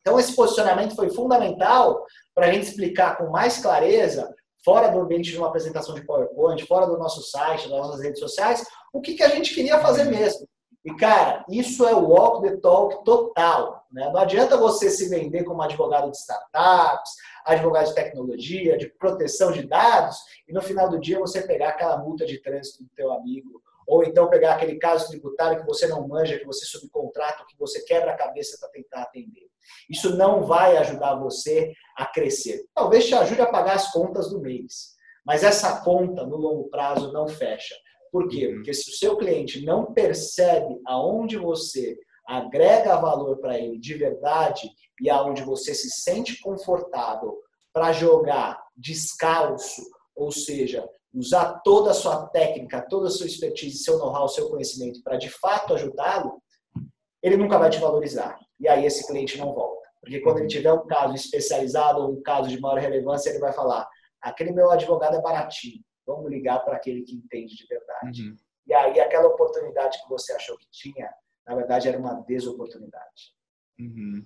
[0.00, 2.04] Então esse posicionamento foi fundamental
[2.34, 6.66] para a gente explicar com mais clareza, fora do ambiente de uma apresentação de PowerPoint,
[6.66, 10.04] fora do nosso site, das nossas redes sociais, o que, que a gente queria fazer
[10.04, 10.46] mesmo.
[10.84, 13.86] E, cara, isso é o walk the talk total.
[13.90, 14.10] Né?
[14.12, 17.12] Não adianta você se vender como advogado de startups,
[17.46, 21.96] advogado de tecnologia, de proteção de dados, e no final do dia você pegar aquela
[21.96, 26.06] multa de trânsito do teu amigo, ou então pegar aquele caso tributário que você não
[26.06, 29.48] manja, que você subcontrata, que você quebra a cabeça para tentar atender.
[29.88, 32.66] Isso não vai ajudar você a crescer.
[32.74, 34.94] Talvez te ajude a pagar as contas do mês,
[35.24, 37.74] mas essa conta no longo prazo não fecha.
[38.14, 38.46] Por quê?
[38.46, 38.54] Uhum.
[38.54, 44.70] Porque se o seu cliente não percebe aonde você agrega valor para ele de verdade
[45.00, 47.36] e aonde você se sente confortável
[47.72, 49.82] para jogar descalço,
[50.14, 55.02] ou seja, usar toda a sua técnica, toda a sua expertise, seu know-how, seu conhecimento
[55.02, 56.40] para de fato ajudá-lo,
[57.20, 58.38] ele nunca vai te valorizar.
[58.60, 59.88] E aí esse cliente não volta.
[60.00, 63.52] Porque quando ele tiver um caso especializado ou um caso de maior relevância, ele vai
[63.52, 63.88] falar:
[64.22, 67.83] aquele meu advogado é baratinho, vamos ligar para aquele que entende de verdade.
[68.04, 68.36] Uhum.
[68.66, 71.08] E aí aquela oportunidade que você achou que tinha,
[71.46, 73.34] na verdade era uma desoportunidade.
[73.78, 74.24] Uhum.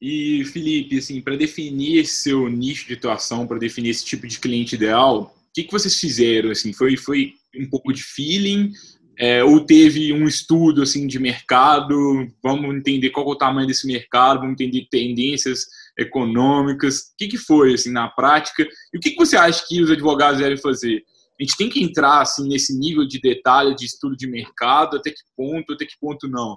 [0.00, 4.74] E Felipe, assim, para definir seu nicho de atuação, para definir esse tipo de cliente
[4.74, 6.50] ideal, o que, que vocês fizeram?
[6.50, 8.72] Assim, foi, foi um pouco de feeling?
[9.18, 13.86] É, ou teve um estudo assim de mercado, vamos entender qual é o tamanho desse
[13.86, 15.64] mercado, vamos entender tendências
[15.98, 19.80] econômicas, o que, que foi assim na prática e o que, que você acha que
[19.80, 21.02] os advogados devem fazer?
[21.38, 25.10] A gente tem que entrar assim nesse nível de detalhe de estudo de mercado, até
[25.10, 26.56] que ponto, até que ponto não?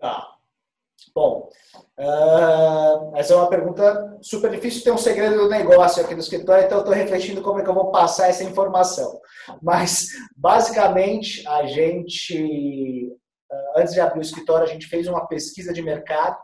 [0.00, 0.34] Tá.
[1.14, 1.48] Bom,
[1.96, 4.82] uh, essa é uma pergunta super difícil.
[4.82, 7.70] Tem um segredo do negócio aqui no escritório, então eu estou refletindo como é que
[7.70, 9.20] eu vou passar essa informação.
[9.62, 13.12] Mas, basicamente, a gente,
[13.48, 16.36] uh, antes de abrir o escritório, a gente fez uma pesquisa de mercado.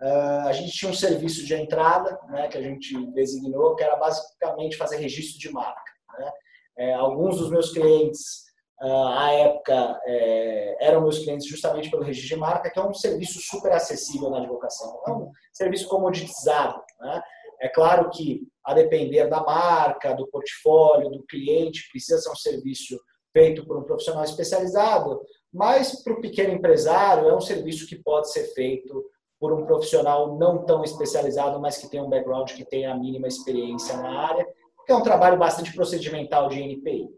[0.00, 3.96] Uh, a gente tinha um serviço de entrada, né, que a gente designou, que era
[3.96, 5.89] basicamente fazer registro de marca.
[6.20, 6.30] Né?
[6.78, 8.44] É, alguns dos meus clientes
[8.80, 12.94] ah, à época é, eram meus clientes justamente pelo registro de marca, que é um
[12.94, 15.02] serviço super acessível na advocação.
[15.06, 16.80] É um serviço comoditizado.
[17.00, 17.22] Né?
[17.60, 22.98] É claro que, a depender da marca, do portfólio, do cliente, precisa ser um serviço
[23.32, 25.20] feito por um profissional especializado,
[25.52, 29.04] mas para o pequeno empresário é um serviço que pode ser feito
[29.38, 33.28] por um profissional não tão especializado, mas que tem um background, que tem a mínima
[33.28, 34.46] experiência na área,
[34.90, 37.08] que é um trabalho bastante procedimental de NPI.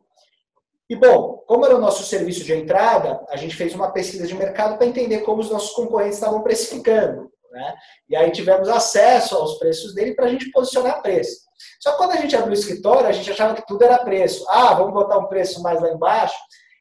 [0.91, 4.35] E, bom, como era o nosso serviço de entrada, a gente fez uma pesquisa de
[4.35, 7.33] mercado para entender como os nossos concorrentes estavam precificando.
[7.51, 7.75] Né?
[8.11, 11.47] E aí tivemos acesso aos preços dele para a gente posicionar preço.
[11.81, 14.45] Só que quando a gente abriu o escritório, a gente achava que tudo era preço.
[14.51, 16.37] Ah, vamos botar um preço mais lá embaixo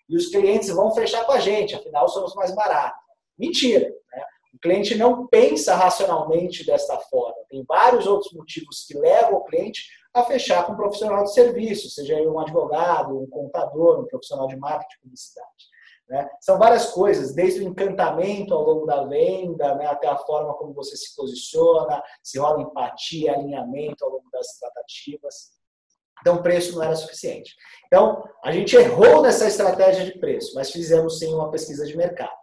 [0.10, 3.00] e os clientes vão fechar com a gente, afinal somos mais baratos.
[3.40, 3.86] Mentira.
[3.86, 4.24] Né?
[4.54, 7.38] O cliente não pensa racionalmente desta forma.
[7.50, 11.90] Tem vários outros motivos que levam o cliente a fechar com um profissional de serviço,
[11.90, 15.72] seja um advogado, um contador, um profissional de marketing publicidade.
[16.10, 16.30] Né?
[16.42, 20.74] São várias coisas, desde o encantamento ao longo da venda, né, até a forma como
[20.74, 25.52] você se posiciona, se rola empatia, alinhamento ao longo das tratativas.
[26.20, 27.56] Então, preço não era suficiente.
[27.88, 32.42] Então, a gente errou nessa estratégia de preço, mas fizemos sim uma pesquisa de mercado.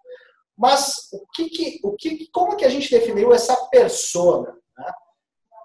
[0.57, 4.57] Mas o que, que o que, como que a gente definiu essa persona?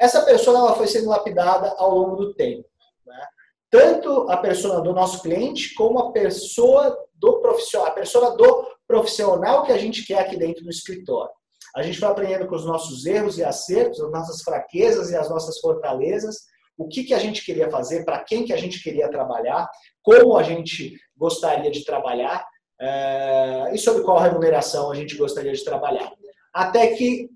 [0.04, 2.68] Essa persona ela foi sendo lapidada ao longo do tempo.
[3.08, 3.26] Né?
[3.72, 9.63] Tanto a persona do nosso cliente, como a pessoa do profissional, a persona do profissional
[9.63, 11.32] que a gente quer aqui dentro do escritório.
[11.74, 15.30] A gente foi aprendendo com os nossos erros e acertos, as nossas fraquezas e as
[15.30, 16.36] nossas fortalezas,
[16.78, 19.70] o que, que a gente queria fazer, para quem que a gente queria trabalhar,
[20.02, 22.46] como a gente gostaria de trabalhar
[22.78, 26.12] é, e sobre qual remuneração a gente gostaria de trabalhar.
[26.54, 27.30] Até que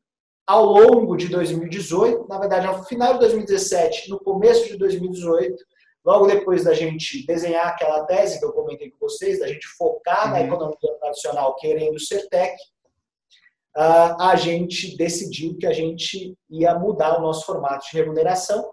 [0.48, 5.56] ao longo de 2018, na verdade, no final de 2017, no começo de 2018,
[6.06, 10.28] logo depois da gente desenhar aquela tese que eu comentei com vocês, da gente focar
[10.28, 10.32] uhum.
[10.32, 12.56] na economia tradicional querendo ser tech,
[13.76, 18.72] a gente decidiu que a gente ia mudar o nosso formato de remuneração.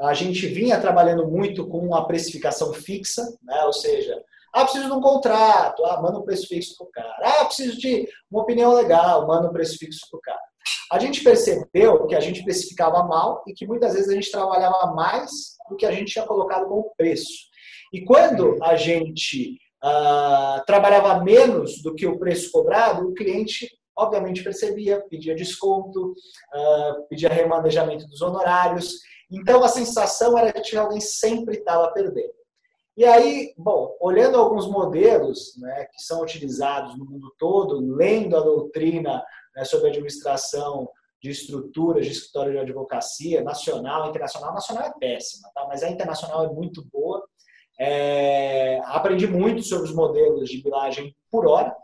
[0.00, 3.62] A gente vinha trabalhando muito com a precificação fixa, né?
[3.62, 4.20] ou seja,
[4.56, 7.16] ah, preciso de um contrato, ah, manda um preço fixo para o cara.
[7.22, 10.40] Ah, preciso de uma opinião legal, manda um preço fixo para o cara.
[10.90, 14.94] A gente percebeu que a gente especificava mal e que muitas vezes a gente trabalhava
[14.94, 15.30] mais
[15.68, 17.32] do que a gente tinha colocado como preço.
[17.92, 24.42] E quando a gente uh, trabalhava menos do que o preço cobrado, o cliente obviamente
[24.42, 29.00] percebia, pedia desconto, uh, pedia remanejamento dos honorários.
[29.30, 32.34] Então a sensação era que alguém sempre estava perdendo.
[32.96, 38.40] E aí, bom, olhando alguns modelos né, que são utilizados no mundo todo, lendo a
[38.40, 39.22] doutrina
[39.54, 40.88] né, sobre administração
[41.22, 45.66] de estruturas de escritório de advocacia, nacional, internacional, nacional é péssima, tá?
[45.68, 47.22] mas a internacional é muito boa.
[47.78, 51.76] É, aprendi muito sobre os modelos de bilagem por hora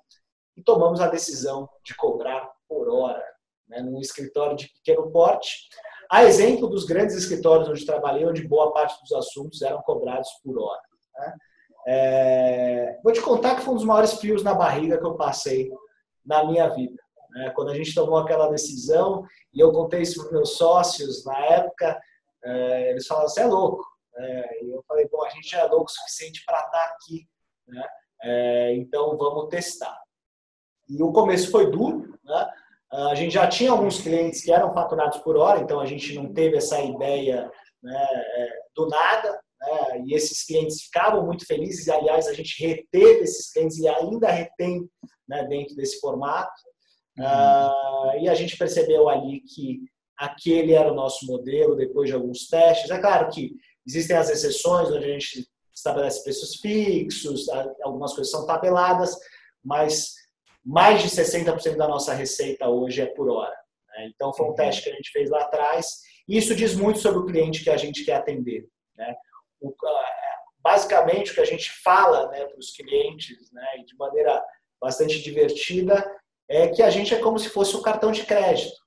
[0.57, 3.23] e tomamos a decisão de cobrar por hora,
[3.69, 5.69] né, num escritório de pequeno porte.
[6.11, 10.59] A exemplo dos grandes escritórios onde trabalhei, onde boa parte dos assuntos eram cobrados por
[10.59, 10.92] hora.
[11.15, 11.37] Né?
[11.87, 15.71] É, vou te contar que foi um dos maiores fios na barriga que eu passei
[16.25, 17.01] na minha vida.
[17.31, 17.51] Né?
[17.51, 22.01] Quando a gente tomou aquela decisão, e eu contei isso para meus sócios na época,
[22.45, 23.85] é, eles falaram: você é louco.
[24.17, 27.27] É, e eu falei: bom, a gente já é louco o suficiente para estar aqui,
[27.67, 27.87] né?
[28.25, 29.99] É, então vamos testar.
[30.89, 32.51] E o começo foi duro, né?
[32.93, 36.33] A gente já tinha alguns clientes que eram faturados por hora, então a gente não
[36.35, 37.51] teve essa ideia
[37.83, 40.05] né, é, do nada, né?
[40.07, 44.31] e esses clientes ficavam muito felizes, e aliás a gente reteve esses clientes e ainda
[44.31, 44.89] retém
[45.29, 46.53] né, dentro desse formato.
[47.19, 47.25] Uhum.
[47.25, 49.81] Uh, e a gente percebeu ali que
[50.19, 52.91] aquele era o nosso modelo depois de alguns testes.
[52.91, 53.53] É claro que
[53.87, 57.47] existem as exceções onde a gente estabelece preços fixos,
[57.83, 59.17] algumas coisas são tabeladas,
[59.65, 60.15] mas
[60.65, 63.55] mais de 60% da nossa receita hoje é por hora.
[63.89, 64.11] Né?
[64.15, 64.55] Então, foi um uhum.
[64.55, 65.87] teste que a gente fez lá atrás.
[66.29, 68.67] E isso diz muito sobre o cliente que a gente quer atender.
[68.97, 69.15] Né?
[70.63, 74.43] Basicamente, o que a gente fala né, para os clientes, né, de maneira
[74.81, 76.05] bastante divertida,
[76.49, 78.83] é que a gente é como se fosse um cartão de crédito.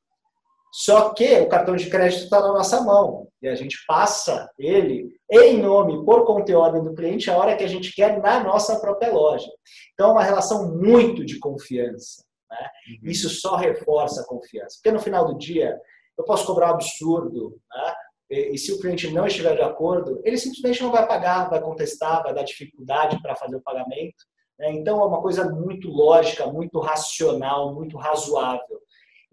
[0.72, 5.10] Só que o cartão de crédito está na nossa mão e a gente passa ele
[5.32, 8.78] em nome, por conta ordem do cliente, a hora que a gente quer na nossa
[8.80, 9.50] própria loja.
[9.94, 12.26] Então, é uma relação muito de confiança.
[12.52, 12.70] Né?
[12.90, 13.10] Uhum.
[13.10, 14.78] Isso só reforça a confiança.
[14.78, 15.80] Porque no final do dia,
[16.18, 17.94] eu posso cobrar um absurdo, né?
[18.30, 21.62] E, e se o cliente não estiver de acordo, ele simplesmente não vai pagar, vai
[21.62, 24.26] contestar, vai dar dificuldade para fazer o pagamento.
[24.60, 24.72] Né?
[24.74, 28.80] Então, é uma coisa muito lógica, muito racional, muito razoável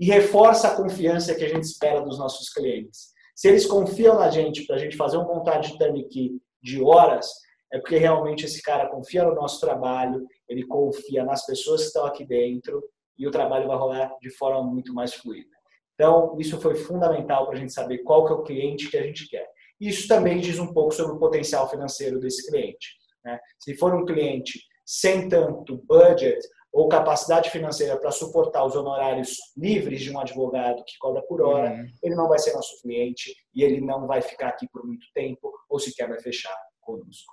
[0.03, 3.13] e reforça a confiança que a gente espera dos nossos clientes.
[3.37, 7.29] Se eles confiam na gente para a gente fazer um contrato de turnkey de horas,
[7.73, 12.05] é porque realmente esse cara confia no nosso trabalho, ele confia nas pessoas que estão
[12.05, 12.83] aqui dentro
[13.17, 15.57] e o trabalho vai rolar de forma muito mais fluida.
[16.03, 19.03] Então, isso foi fundamental para a gente saber qual que é o cliente que a
[19.05, 19.49] gente quer.
[19.81, 22.97] Isso também diz um pouco sobre o potencial financeiro desse cliente.
[23.25, 23.39] Né?
[23.61, 26.41] Se for um cliente sem tanto budget,
[26.73, 31.71] ou capacidade financeira para suportar os honorários livres de um advogado que cobra por hora,
[31.71, 31.87] uhum.
[32.03, 35.53] ele não vai ser nosso cliente e ele não vai ficar aqui por muito tempo
[35.69, 37.33] ou sequer vai fechar conosco.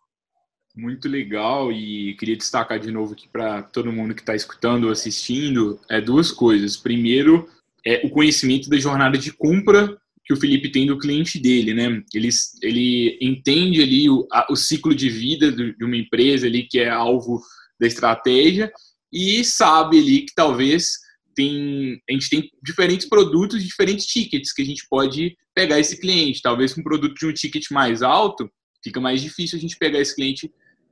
[0.75, 4.91] Muito legal e queria destacar de novo aqui para todo mundo que está escutando ou
[4.91, 6.77] assistindo é duas coisas.
[6.77, 7.49] Primeiro,
[7.85, 12.03] é o conhecimento da jornada de compra que o Felipe tem do cliente dele, né?
[12.13, 12.29] Ele,
[12.61, 16.89] ele entende ali o, a, o ciclo de vida de uma empresa ali que é
[16.89, 17.41] alvo
[17.79, 18.71] da estratégia
[19.11, 20.91] e sabe ali que talvez
[21.33, 26.41] tem, a gente tem diferentes produtos, diferentes tickets que a gente pode pegar esse cliente.
[26.41, 28.51] Talvez com um produto de um ticket mais alto,
[28.83, 30.51] fica mais difícil a gente pegar esse cliente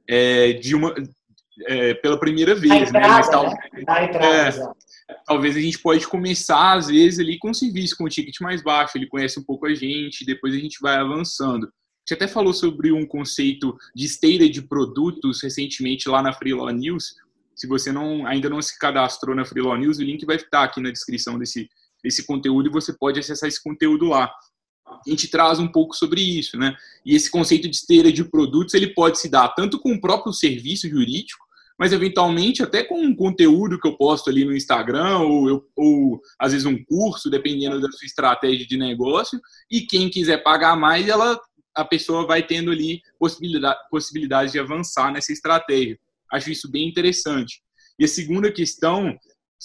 [0.10, 0.96] é, de uma
[1.66, 3.00] é, pela primeira vez, né?
[3.00, 3.08] entrada?
[3.08, 3.58] Mas tal, né?
[4.04, 8.10] entrada, é, talvez a gente pode começar às vezes ali com um serviço com um
[8.10, 11.66] ticket mais baixo, ele conhece um pouco a gente, depois a gente vai avançando.
[11.66, 16.70] A gente até falou sobre um conceito de esteira de produtos recentemente lá na Freelaw
[16.70, 17.16] News,
[17.58, 20.80] se você não, ainda não se cadastrou na Freelaw News, o link vai estar aqui
[20.80, 21.68] na descrição desse,
[22.04, 24.32] desse conteúdo e você pode acessar esse conteúdo lá.
[24.88, 26.78] A gente traz um pouco sobre isso, né?
[27.04, 30.32] E esse conceito de esteira de produtos, ele pode se dar tanto com o próprio
[30.32, 31.47] serviço jurídico,
[31.78, 36.22] mas eventualmente até com um conteúdo que eu posto ali no Instagram, ou, eu, ou
[36.40, 41.08] às vezes um curso, dependendo da sua estratégia de negócio, e quem quiser pagar mais,
[41.08, 41.40] ela,
[41.76, 46.00] a pessoa vai tendo ali possibilidade, possibilidade de avançar nessa estratégia.
[46.32, 47.62] Acho isso bem interessante.
[48.00, 49.16] E a segunda questão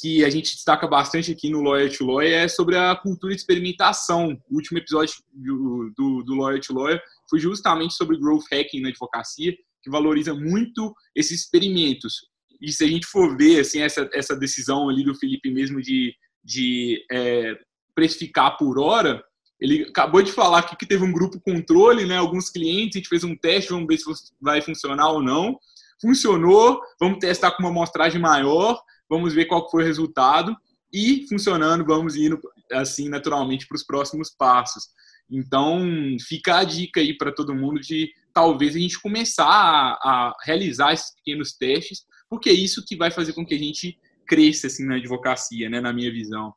[0.01, 3.40] que a gente destaca bastante aqui no Lawyer to Lawyer é sobre a cultura de
[3.40, 4.38] experimentação.
[4.51, 8.88] O último episódio do, do, do Lawyer to Lawyer foi justamente sobre growth hacking na
[8.88, 12.29] advocacia, que valoriza muito esses experimentos.
[12.61, 16.14] E se a gente for ver assim, essa, essa decisão ali do Felipe mesmo de,
[16.45, 17.59] de é,
[17.95, 19.23] precificar por hora,
[19.61, 23.25] ele acabou de falar que teve um grupo controle, né, alguns clientes, a gente fez
[23.25, 24.05] um teste, vamos ver se
[24.40, 25.59] vai funcionar ou não
[26.03, 30.56] funcionou, vamos testar com uma amostragem maior, vamos ver qual foi o resultado
[30.92, 32.38] e funcionando, vamos indo
[32.73, 34.88] assim naturalmente para os próximos passos.
[35.31, 35.81] Então,
[36.29, 40.92] fica a dica aí para todo mundo de talvez a gente começar a, a, realizar
[40.92, 44.87] esses pequenos testes, porque é isso que vai fazer com que a gente cresça assim
[44.87, 46.52] na advocacia, né, na minha visão.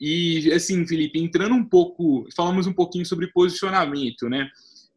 [0.00, 4.48] E assim, Felipe, entrando um pouco, falamos um pouquinho sobre posicionamento, né?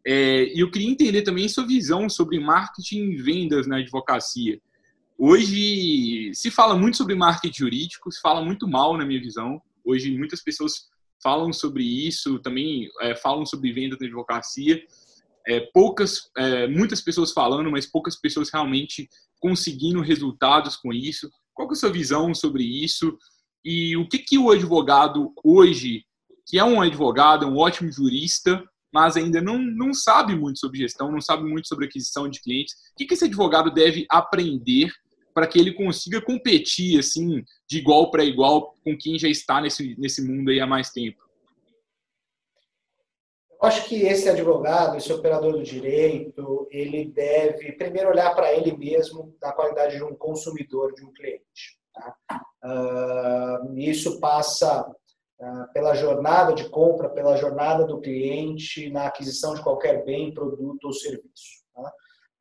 [0.05, 4.59] É, eu queria entender também sua visão sobre marketing e vendas na advocacia.
[5.17, 9.61] Hoje se fala muito sobre marketing jurídico, se fala muito mal, na minha visão.
[9.83, 10.89] Hoje muitas pessoas
[11.21, 14.81] falam sobre isso, também é, falam sobre vendas na advocacia.
[15.47, 21.29] É, poucas, é, muitas pessoas falando, mas poucas pessoas realmente conseguindo resultados com isso.
[21.53, 23.17] Qual é a sua visão sobre isso?
[23.63, 26.03] E o que, que o advogado hoje,
[26.47, 28.63] que é um advogado, um ótimo jurista,
[28.93, 32.73] mas ainda não, não sabe muito sobre gestão, não sabe muito sobre aquisição de clientes,
[32.91, 34.91] o que, que esse advogado deve aprender
[35.33, 39.95] para que ele consiga competir assim de igual para igual com quem já está nesse,
[39.97, 41.22] nesse mundo aí há mais tempo?
[43.63, 49.33] Acho que esse advogado, esse operador do direito, ele deve primeiro olhar para ele mesmo
[49.41, 51.79] na qualidade de um consumidor, de um cliente.
[51.93, 52.13] Tá?
[52.61, 59.63] Uh, isso passa uh, pela jornada de compra, pela jornada do cliente na aquisição de
[59.63, 61.63] qualquer bem, produto ou serviço.
[61.73, 61.93] Tá?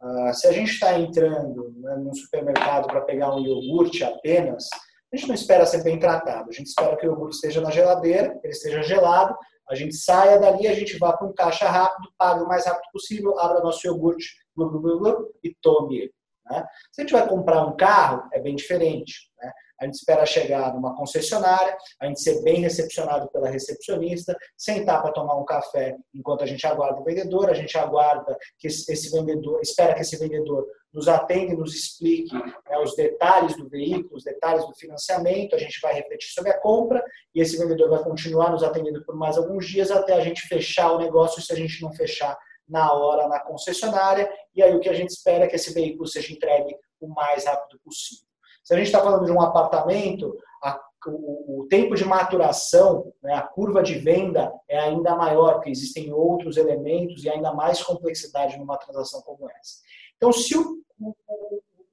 [0.03, 4.69] Uh, se a gente está entrando né, num supermercado para pegar um iogurte apenas,
[5.13, 6.49] a gente não espera ser bem tratado.
[6.49, 9.37] A gente espera que o iogurte esteja na geladeira, ele esteja gelado,
[9.73, 12.91] a gente saia dali, a gente vá para um caixa rápido, pague o mais rápido
[12.93, 16.15] possível, abra nosso iogurte blu, blu, blu, e tome ele.
[16.51, 16.65] Né?
[16.93, 19.31] Se a gente vai comprar um carro, é bem diferente.
[19.41, 19.51] Né?
[19.81, 25.13] A gente espera chegar numa concessionária, a gente ser bem recepcionado pela recepcionista, sentar para
[25.13, 29.61] tomar um café enquanto a gente aguarda o vendedor, a gente aguarda que esse vendedor,
[29.61, 34.25] espera que esse vendedor nos atenda e nos explique né, os detalhes do veículo, os
[34.25, 37.03] detalhes do financiamento, a gente vai refletir sobre a compra
[37.35, 40.93] e esse vendedor vai continuar nos atendendo por mais alguns dias até a gente fechar
[40.93, 42.37] o negócio, se a gente não fechar
[42.69, 46.07] na hora na concessionária, e aí o que a gente espera é que esse veículo
[46.07, 48.27] seja entregue o mais rápido possível.
[48.63, 53.35] Se a gente está falando de um apartamento, a, o, o, tempo de maturação, né,
[53.35, 58.57] a curva de venda é ainda maior, porque existem outros elementos e ainda mais complexidade
[58.57, 59.81] numa transação como essa.
[60.23, 61.15] Então, se o, o,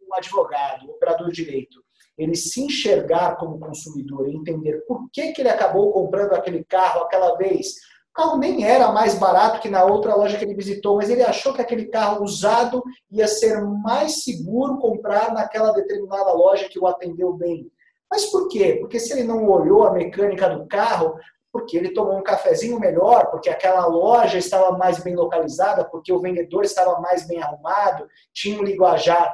[0.08, 1.84] o advogado, o operador de direito,
[2.16, 7.02] ele se enxergar como consumidor e entender por que, que ele acabou comprando aquele carro
[7.02, 7.78] aquela vez,
[8.14, 11.56] carro nem era mais barato que na outra loja que ele visitou, mas ele achou
[11.56, 17.34] que aquele carro usado ia ser mais seguro comprar naquela determinada loja que o atendeu
[17.34, 17.68] bem.
[18.12, 18.78] Mas por quê?
[18.80, 21.16] Porque se ele não olhou a mecânica do carro,
[21.52, 26.20] porque ele tomou um cafezinho melhor, porque aquela loja estava mais bem localizada, porque o
[26.20, 29.34] vendedor estava mais bem arrumado, tinha um linguajar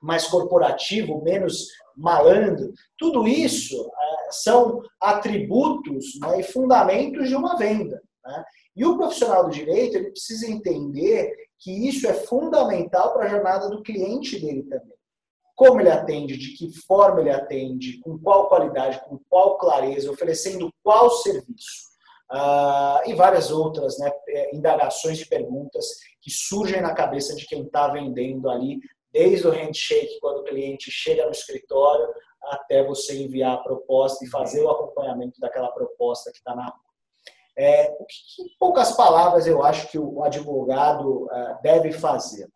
[0.00, 2.72] mais corporativo, menos malandro.
[2.96, 8.00] Tudo isso é, são atributos né, e fundamentos de uma venda.
[8.24, 8.44] Né?
[8.76, 13.68] E o profissional do direito ele precisa entender que isso é fundamental para a jornada
[13.68, 14.97] do cliente dele também.
[15.58, 20.72] Como ele atende, de que forma ele atende, com qual qualidade, com qual clareza, oferecendo
[20.84, 21.88] qual serviço.
[22.30, 25.84] Uh, e várias outras né, é, indagações e perguntas
[26.22, 28.78] que surgem na cabeça de quem está vendendo ali,
[29.10, 32.06] desde o handshake, quando o cliente chega no escritório,
[32.44, 36.88] até você enviar a proposta e fazer o acompanhamento daquela proposta que está na rua.
[37.56, 42.48] É, em poucas palavras, eu acho que o advogado uh, deve fazer?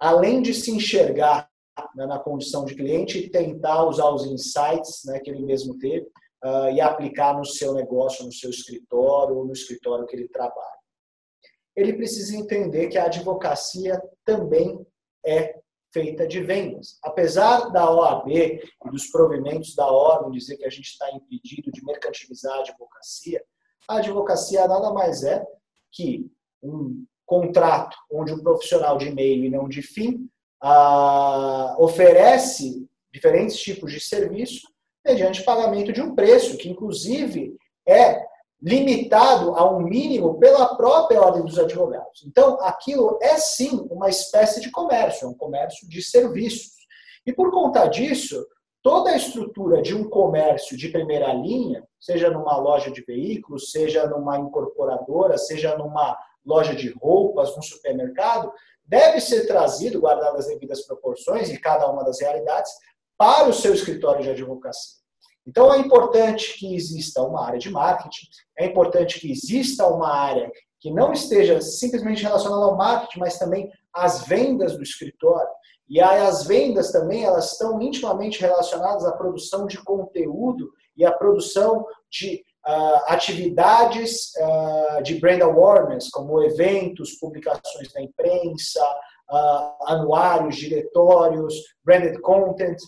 [0.00, 1.50] Além de se enxergar
[1.94, 6.06] né, na condição de cliente tentar usar os insights né, que ele mesmo teve
[6.44, 10.80] uh, e aplicar no seu negócio, no seu escritório ou no escritório que ele trabalha.
[11.76, 14.84] Ele precisa entender que a advocacia também
[15.24, 15.60] é
[15.92, 16.98] feita de vendas.
[17.02, 21.84] Apesar da OAB e dos provimentos da ordem dizer que a gente está impedido de
[21.84, 23.44] mercantilizar a advocacia,
[23.88, 25.44] a advocacia nada mais é
[25.90, 26.30] que
[26.62, 30.28] um contrato onde um profissional de meio e não de fim
[30.60, 34.66] ah, oferece diferentes tipos de serviço
[35.06, 37.56] mediante pagamento de um preço, que inclusive
[37.86, 38.20] é
[38.60, 42.24] limitado a um mínimo pela própria ordem dos advogados.
[42.26, 46.72] Então, aquilo é sim uma espécie de comércio, é um comércio de serviços.
[47.24, 48.44] E por conta disso,
[48.82, 54.06] toda a estrutura de um comércio de primeira linha, seja numa loja de veículos, seja
[54.08, 58.52] numa incorporadora, seja numa loja de roupas, num supermercado,
[58.84, 62.72] deve ser trazido, guardadas as devidas proporções e cada uma das realidades,
[63.16, 65.00] para o seu escritório de advocacia.
[65.46, 68.26] Então, é importante que exista uma área de marketing,
[68.58, 73.70] é importante que exista uma área que não esteja simplesmente relacionada ao marketing, mas também
[73.92, 75.50] às vendas do escritório.
[75.88, 81.12] E aí, as vendas também elas estão intimamente relacionadas à produção de conteúdo e à
[81.12, 82.44] produção de
[83.06, 88.82] atividades uh, de brand awareness, como eventos, publicações na imprensa,
[89.30, 91.54] uh, anuários, diretórios,
[91.84, 92.78] branded content,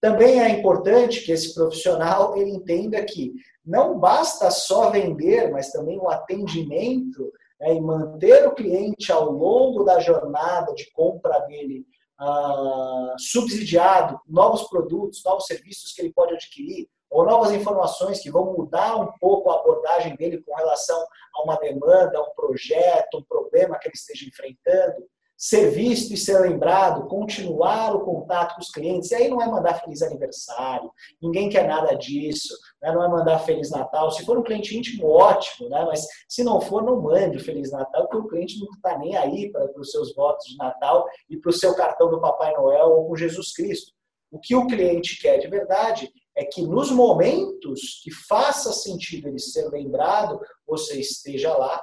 [0.00, 3.30] também é importante que esse profissional ele entenda que
[3.62, 9.84] não basta só vender, mas também o atendimento né, e manter o cliente ao longo
[9.84, 11.86] da jornada de compra dele
[12.20, 18.54] uh, subsidiado, novos produtos, novos serviços que ele pode adquirir, ou novas informações que vão
[18.56, 21.00] mudar um pouco a abordagem dele com relação
[21.36, 25.06] a uma demanda, um projeto, um problema que ele esteja enfrentando,
[25.36, 29.12] ser visto e ser lembrado, continuar o contato com os clientes.
[29.12, 30.90] E aí não é mandar feliz aniversário,
[31.22, 32.52] ninguém quer nada disso,
[32.82, 32.90] né?
[32.90, 34.10] não é mandar feliz Natal.
[34.10, 35.84] Se for um cliente íntimo, ótimo, né?
[35.84, 39.52] mas se não for, não mande feliz Natal, porque o cliente não está nem aí
[39.52, 43.06] para os seus votos de Natal e para o seu cartão do Papai Noel ou
[43.06, 43.92] com Jesus Cristo.
[44.32, 49.38] O que o cliente quer de verdade é que nos momentos que faça sentido ele
[49.38, 51.80] ser lembrado, você esteja lá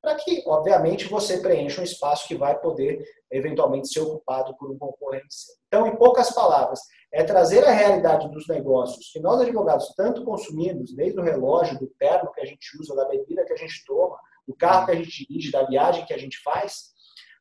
[0.00, 4.78] para que, obviamente, você preencha um espaço que vai poder eventualmente ser ocupado por um
[4.78, 5.26] concorrente.
[5.66, 6.80] Então, em poucas palavras,
[7.12, 11.86] é trazer a realidade dos negócios que nós advogados tanto consumimos, desde o relógio, do
[11.98, 14.16] terno que a gente usa, da bebida que a gente toma,
[14.48, 16.90] do carro que a gente dirige, da viagem que a gente faz,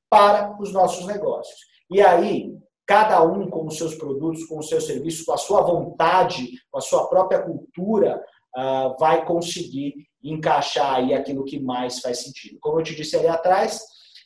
[0.09, 1.59] para os nossos negócios.
[1.89, 2.51] E aí,
[2.89, 6.79] cada um com os seus produtos, com os seus serviços, com a sua vontade, com
[6.79, 8.19] a sua própria cultura,
[8.57, 12.57] uh, vai conseguir encaixar aí aquilo que mais faz sentido.
[12.59, 13.79] Como eu te disse ali atrás,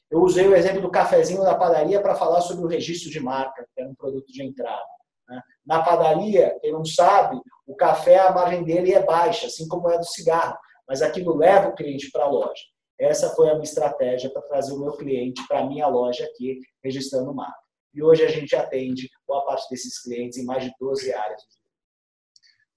[0.10, 3.68] eu usei o exemplo do cafezinho da padaria para falar sobre o registro de marca,
[3.76, 4.82] que é um produto de entrada.
[5.28, 5.42] Né?
[5.66, 7.38] Na padaria, quem não sabe,
[7.68, 10.58] o café, a margem dele é baixa, assim como é do cigarro,
[10.88, 12.64] mas aquilo leva o cliente para a loja.
[12.98, 16.62] Essa foi a minha estratégia para trazer o meu cliente para a minha loja aqui,
[16.82, 17.63] registrando marca.
[17.94, 21.42] E hoje a gente atende boa parte desses clientes em mais de 12 áreas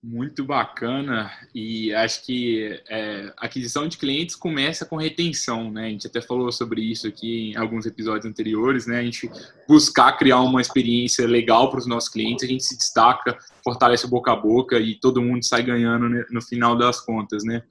[0.07, 5.87] muito bacana e acho que é, aquisição de clientes começa com retenção, né?
[5.87, 9.01] A gente até falou sobre isso aqui em alguns episódios anteriores, né?
[9.01, 9.29] A gente
[9.69, 14.09] buscar criar uma experiência legal para os nossos clientes, a gente se destaca, fortalece o
[14.09, 17.62] boca a boca e todo mundo sai ganhando né, no final das contas, né?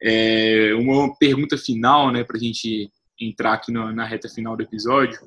[0.00, 5.18] É, uma pergunta final, né, para a gente entrar aqui na reta final do episódio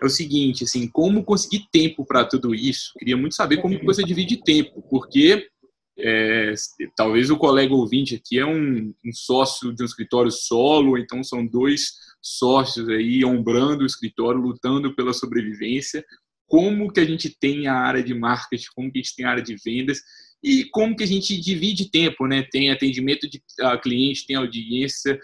[0.00, 2.92] é o seguinte, assim, como conseguir tempo para tudo isso?
[2.98, 5.48] Queria muito saber como você divide tempo, porque
[5.98, 6.54] é,
[6.96, 11.44] talvez o colega ouvinte aqui é um, um, sócio de um escritório solo, então são
[11.44, 16.04] dois sócios aí ombrando o escritório, lutando pela sobrevivência.
[16.46, 19.30] Como que a gente tem a área de marketing, como que a gente tem a
[19.30, 20.00] área de vendas
[20.42, 22.46] e como que a gente divide tempo, né?
[22.50, 23.42] Tem atendimento de
[23.82, 25.18] cliente, tem audiência,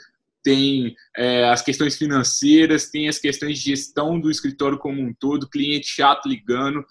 [0.45, 5.49] tem é, as questões financeiras, tem as questões de gestão do escritório como um todo,
[5.49, 6.85] cliente chato ligando,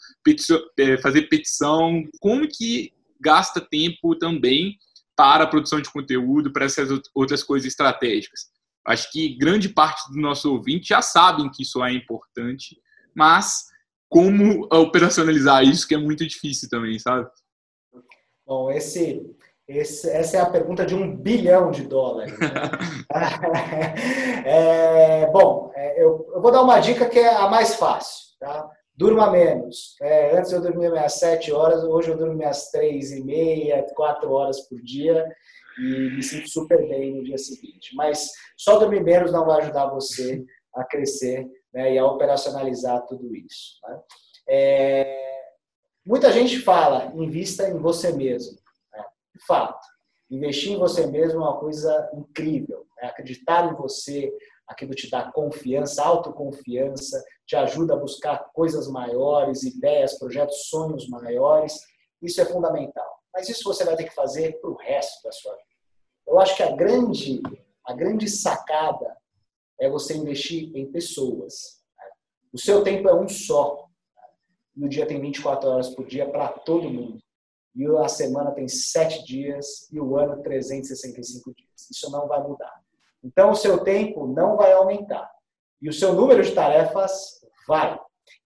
[0.77, 2.03] é, fazer petição.
[2.19, 2.91] Como que
[3.21, 4.77] gasta tempo também
[5.15, 8.51] para a produção de conteúdo, para essas outras coisas estratégicas.
[8.85, 12.77] Acho que grande parte do nosso ouvinte já sabem que isso é importante,
[13.15, 13.67] mas
[14.09, 17.29] como operacionalizar isso que é muito difícil também, sabe?
[18.45, 19.21] Bom, esse,
[19.67, 22.37] esse, essa é a pergunta de um bilhão de dólares.
[22.37, 22.49] Né?
[24.45, 28.35] é, bom, é, eu, eu, vou dar uma dica que é a mais fácil.
[28.39, 28.69] Tá?
[28.95, 29.95] Durma menos.
[30.01, 34.31] É, antes eu dormia às 7 horas, hoje eu durmo às 3 e meia, 4
[34.31, 35.25] horas por dia
[35.79, 37.95] e me sinto super bem no dia seguinte.
[37.95, 40.43] Mas só dormir menos não vai ajudar você
[40.75, 43.79] a crescer né, e a operacionalizar tudo isso.
[43.87, 43.99] Né?
[44.49, 45.41] É,
[46.05, 48.62] muita gente fala, invista em você mesmo.
[49.33, 49.39] Né?
[49.39, 49.87] De fato,
[50.29, 52.85] investir em você mesmo é uma coisa incrível.
[52.97, 53.07] Né?
[53.07, 54.31] Acreditar em você,
[54.67, 61.79] aquilo te dá confiança, autoconfiança, te ajuda a buscar coisas maiores, ideias, projetos, sonhos maiores.
[62.21, 63.19] Isso é fundamental.
[63.33, 65.63] Mas isso você vai ter que fazer para o resto da sua vida.
[66.27, 67.41] Eu acho que a grande,
[67.85, 69.17] a grande sacada
[69.79, 71.81] é você investir em pessoas.
[72.53, 73.87] O seu tempo é um só.
[74.75, 77.19] E o dia tem 24 horas por dia para todo mundo.
[77.75, 81.89] E a semana tem 7 dias e o ano 365 dias.
[81.89, 82.73] Isso não vai mudar.
[83.23, 85.31] Então, o seu tempo não vai aumentar.
[85.81, 87.99] E o seu número de tarefas vai.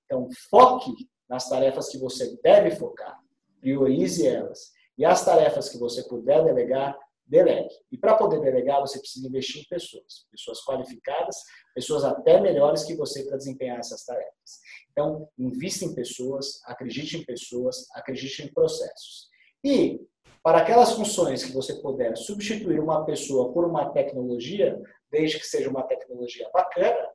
[0.06, 0.92] Então, foque
[1.30, 3.20] nas tarefas que você deve focar.
[3.60, 4.72] Priorize elas.
[4.98, 6.98] E as tarefas que você puder delegar,
[7.28, 7.70] delegue.
[7.92, 10.26] E para poder delegar, você precisa investir em pessoas.
[10.32, 11.36] Pessoas qualificadas,
[11.76, 14.60] pessoas até melhores que você para desempenhar essas tarefas.
[14.92, 19.28] Então, invista em pessoas, acredite em pessoas, acredite em processos.
[19.64, 20.00] E
[20.42, 25.70] para aquelas funções que você puder substituir uma pessoa por uma tecnologia, desde que seja
[25.70, 27.10] uma tecnologia bacana,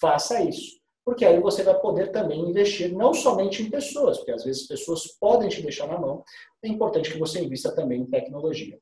[0.00, 0.80] faça isso.
[1.04, 5.06] Porque aí você vai poder também investir não somente em pessoas, porque às vezes pessoas
[5.18, 6.22] podem te deixar na mão,
[6.62, 8.78] é importante que você invista também em tecnologia.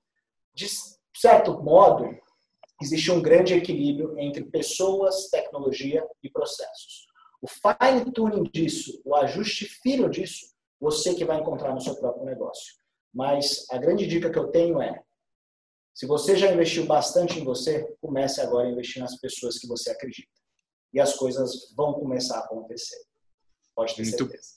[0.58, 0.66] De
[1.16, 2.04] certo modo,
[2.82, 7.06] existe um grande equilíbrio entre pessoas, tecnologia e processos.
[7.40, 12.24] O fine tuning disso, o ajuste fino disso, você que vai encontrar no seu próprio
[12.24, 12.74] negócio.
[13.14, 15.00] Mas a grande dica que eu tenho é:
[15.94, 19.90] se você já investiu bastante em você, comece agora a investir nas pessoas que você
[19.90, 20.32] acredita.
[20.92, 23.00] E as coisas vão começar a acontecer.
[23.78, 24.48] Pode ter muito, certeza.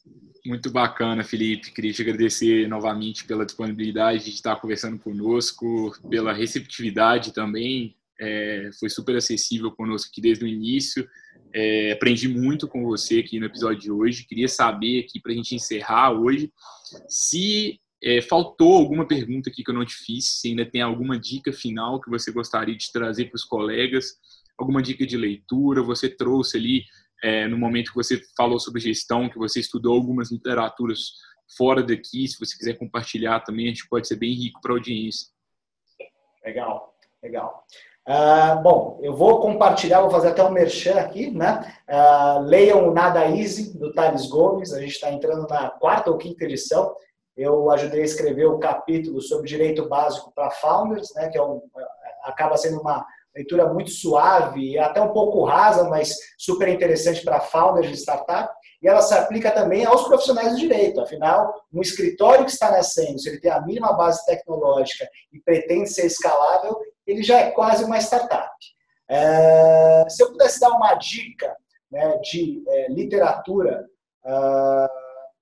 [0.44, 1.72] Muito bacana, Felipe.
[1.72, 7.96] Queria te agradecer novamente pela disponibilidade de estar conversando conosco, pela receptividade também.
[8.20, 11.08] É, foi super acessível conosco aqui desde o início.
[11.54, 14.26] É, aprendi muito com você aqui no episódio de hoje.
[14.26, 16.52] Queria saber aqui para a gente encerrar hoje
[17.08, 21.20] se é, faltou alguma pergunta aqui que eu não te fiz, se ainda tem alguma
[21.20, 24.16] dica final que você gostaria de trazer para os colegas,
[24.58, 26.86] alguma dica de leitura, você trouxe ali
[27.24, 31.14] é, no momento que você falou sobre gestão, que você estudou algumas literaturas
[31.58, 34.76] fora daqui, se você quiser compartilhar também, a gente pode ser bem rico para a
[34.76, 35.28] audiência.
[36.44, 37.66] Legal, legal.
[38.08, 41.72] Uh, bom, eu vou compartilhar, vou fazer até um merchan aqui, né?
[41.88, 46.18] Uh, leiam o Nada Easy, do Thales Gomes, a gente está entrando na quarta ou
[46.18, 46.96] quinta edição.
[47.38, 51.30] Eu ajudei a escrever o capítulo sobre direito básico para founders, né?
[51.30, 51.62] Que é um,
[52.24, 53.06] acaba sendo uma
[53.36, 58.54] leitura muito suave, até um pouco rasa, mas super interessante para founders de startup.
[58.82, 61.00] E ela se aplica também aos profissionais do direito.
[61.00, 65.90] Afinal, um escritório que está nascendo, se ele tem a mínima base tecnológica e pretende
[65.90, 68.50] ser escalável, ele já é quase uma startup.
[69.10, 71.56] É, se eu pudesse dar uma dica
[71.92, 73.86] né, de é, literatura,
[74.26, 74.88] uh,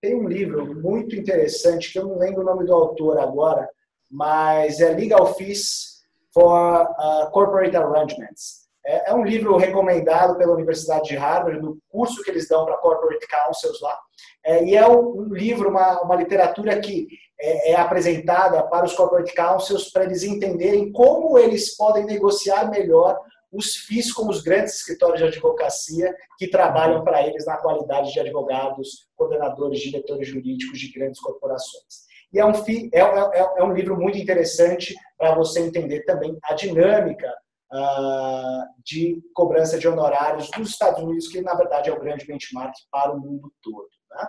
[0.01, 3.69] tem um livro muito interessante, que eu não lembro o nome do autor agora,
[4.09, 5.88] mas é Legal Fees
[6.33, 8.67] for uh, Corporate Arrangements.
[8.85, 12.77] É, é, um livro recomendado pela Universidade de Harvard, no curso que eles dão para
[12.77, 13.97] Corporate Councils lá.
[14.43, 17.07] É, e é um, um livro, uma, uma literatura que
[17.39, 23.17] é, é, apresentada para os corporate councils para eles entenderem como eles podem negociar melhor
[23.51, 28.19] os FIIs com os grandes escritórios de advocacia que trabalham para eles na qualidade de
[28.19, 32.08] advogados, coordenadores, diretores jurídicos de grandes corporações.
[32.31, 36.37] E é um, FI, é, é, é um livro muito interessante para você entender também
[36.43, 37.27] a dinâmica
[37.73, 42.73] uh, de cobrança de honorários dos Estados Unidos, que na verdade é o grande benchmark
[42.91, 43.89] para o mundo todo.
[44.11, 44.27] Né?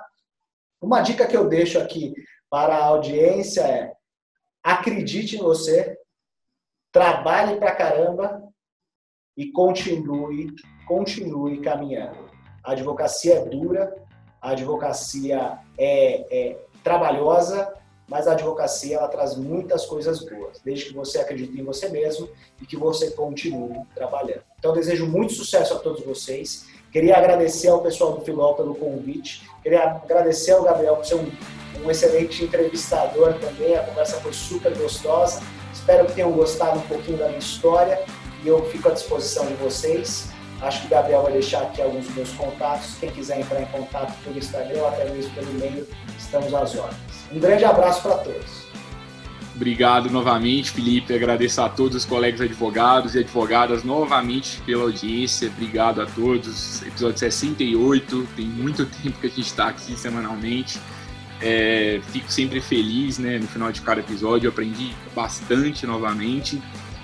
[0.80, 2.14] Uma dica que eu deixo aqui
[2.48, 3.92] para a audiência é
[4.62, 5.98] acredite em você,
[6.92, 8.42] trabalhe pra caramba
[9.36, 10.54] e continue,
[10.86, 12.30] continue caminhando.
[12.62, 13.94] A advocacia é dura,
[14.40, 17.74] a advocacia é, é trabalhosa,
[18.10, 22.28] mas a advocacia ela traz muitas coisas boas, desde que você acredite em você mesmo
[22.60, 24.42] e que você continue trabalhando.
[24.58, 26.66] Então, desejo muito sucesso a todos vocês.
[26.92, 29.48] Queria agradecer ao pessoal do Filó pelo convite.
[29.62, 31.30] Queria agradecer ao Gabriel por ser um
[31.84, 33.76] um excelente entrevistador também.
[33.76, 35.40] A conversa foi super gostosa.
[35.72, 38.04] Espero que tenham gostado um pouquinho da minha história
[38.44, 40.28] e eu fico à disposição de vocês.
[40.60, 42.96] Acho que o Gabriel vai deixar aqui alguns dos meus contatos.
[42.98, 45.86] Quem quiser entrar em contato pelo Instagram até mesmo pelo e-mail,
[46.18, 47.09] estamos às ordens.
[47.32, 48.60] Um grande abraço para todos.
[49.54, 51.14] Obrigado novamente, Felipe.
[51.14, 55.48] Agradeço a todos os colegas advogados e advogadas novamente pela audiência.
[55.48, 56.80] Obrigado a todos.
[56.82, 58.28] Episódio 68.
[58.34, 60.80] Tem muito tempo que a gente está aqui semanalmente.
[61.42, 63.38] É, fico sempre feliz, né?
[63.38, 66.60] No final de cada episódio, eu aprendi bastante novamente.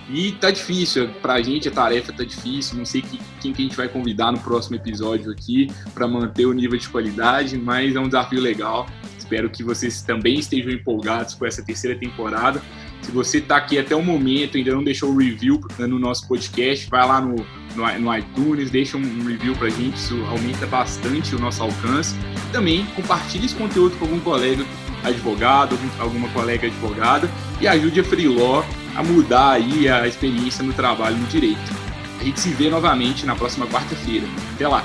[0.09, 2.79] E tá difícil, pra gente a tarefa tá difícil.
[2.79, 6.47] Não sei que, quem que a gente vai convidar no próximo episódio aqui para manter
[6.47, 8.87] o nível de qualidade, mas é um desafio legal.
[9.27, 12.63] Espero que vocês também estejam empolgados com essa terceira temporada.
[13.03, 16.89] Se você está aqui até o momento ainda não deixou o review no nosso podcast,
[16.89, 17.35] vai lá no,
[17.75, 22.15] no, no iTunes, deixa um review para a gente, isso aumenta bastante o nosso alcance.
[22.53, 24.65] Também compartilhe esse conteúdo com algum colega
[25.03, 27.29] advogado, alguma colega advogada
[27.61, 28.63] e ajude a Freeló
[28.95, 31.75] a mudar aí a experiência no trabalho no direito.
[32.21, 34.27] A gente se vê novamente na próxima quarta-feira.
[34.55, 34.85] Até lá.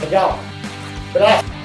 [0.00, 0.40] Legal.
[1.10, 1.61] Abraço.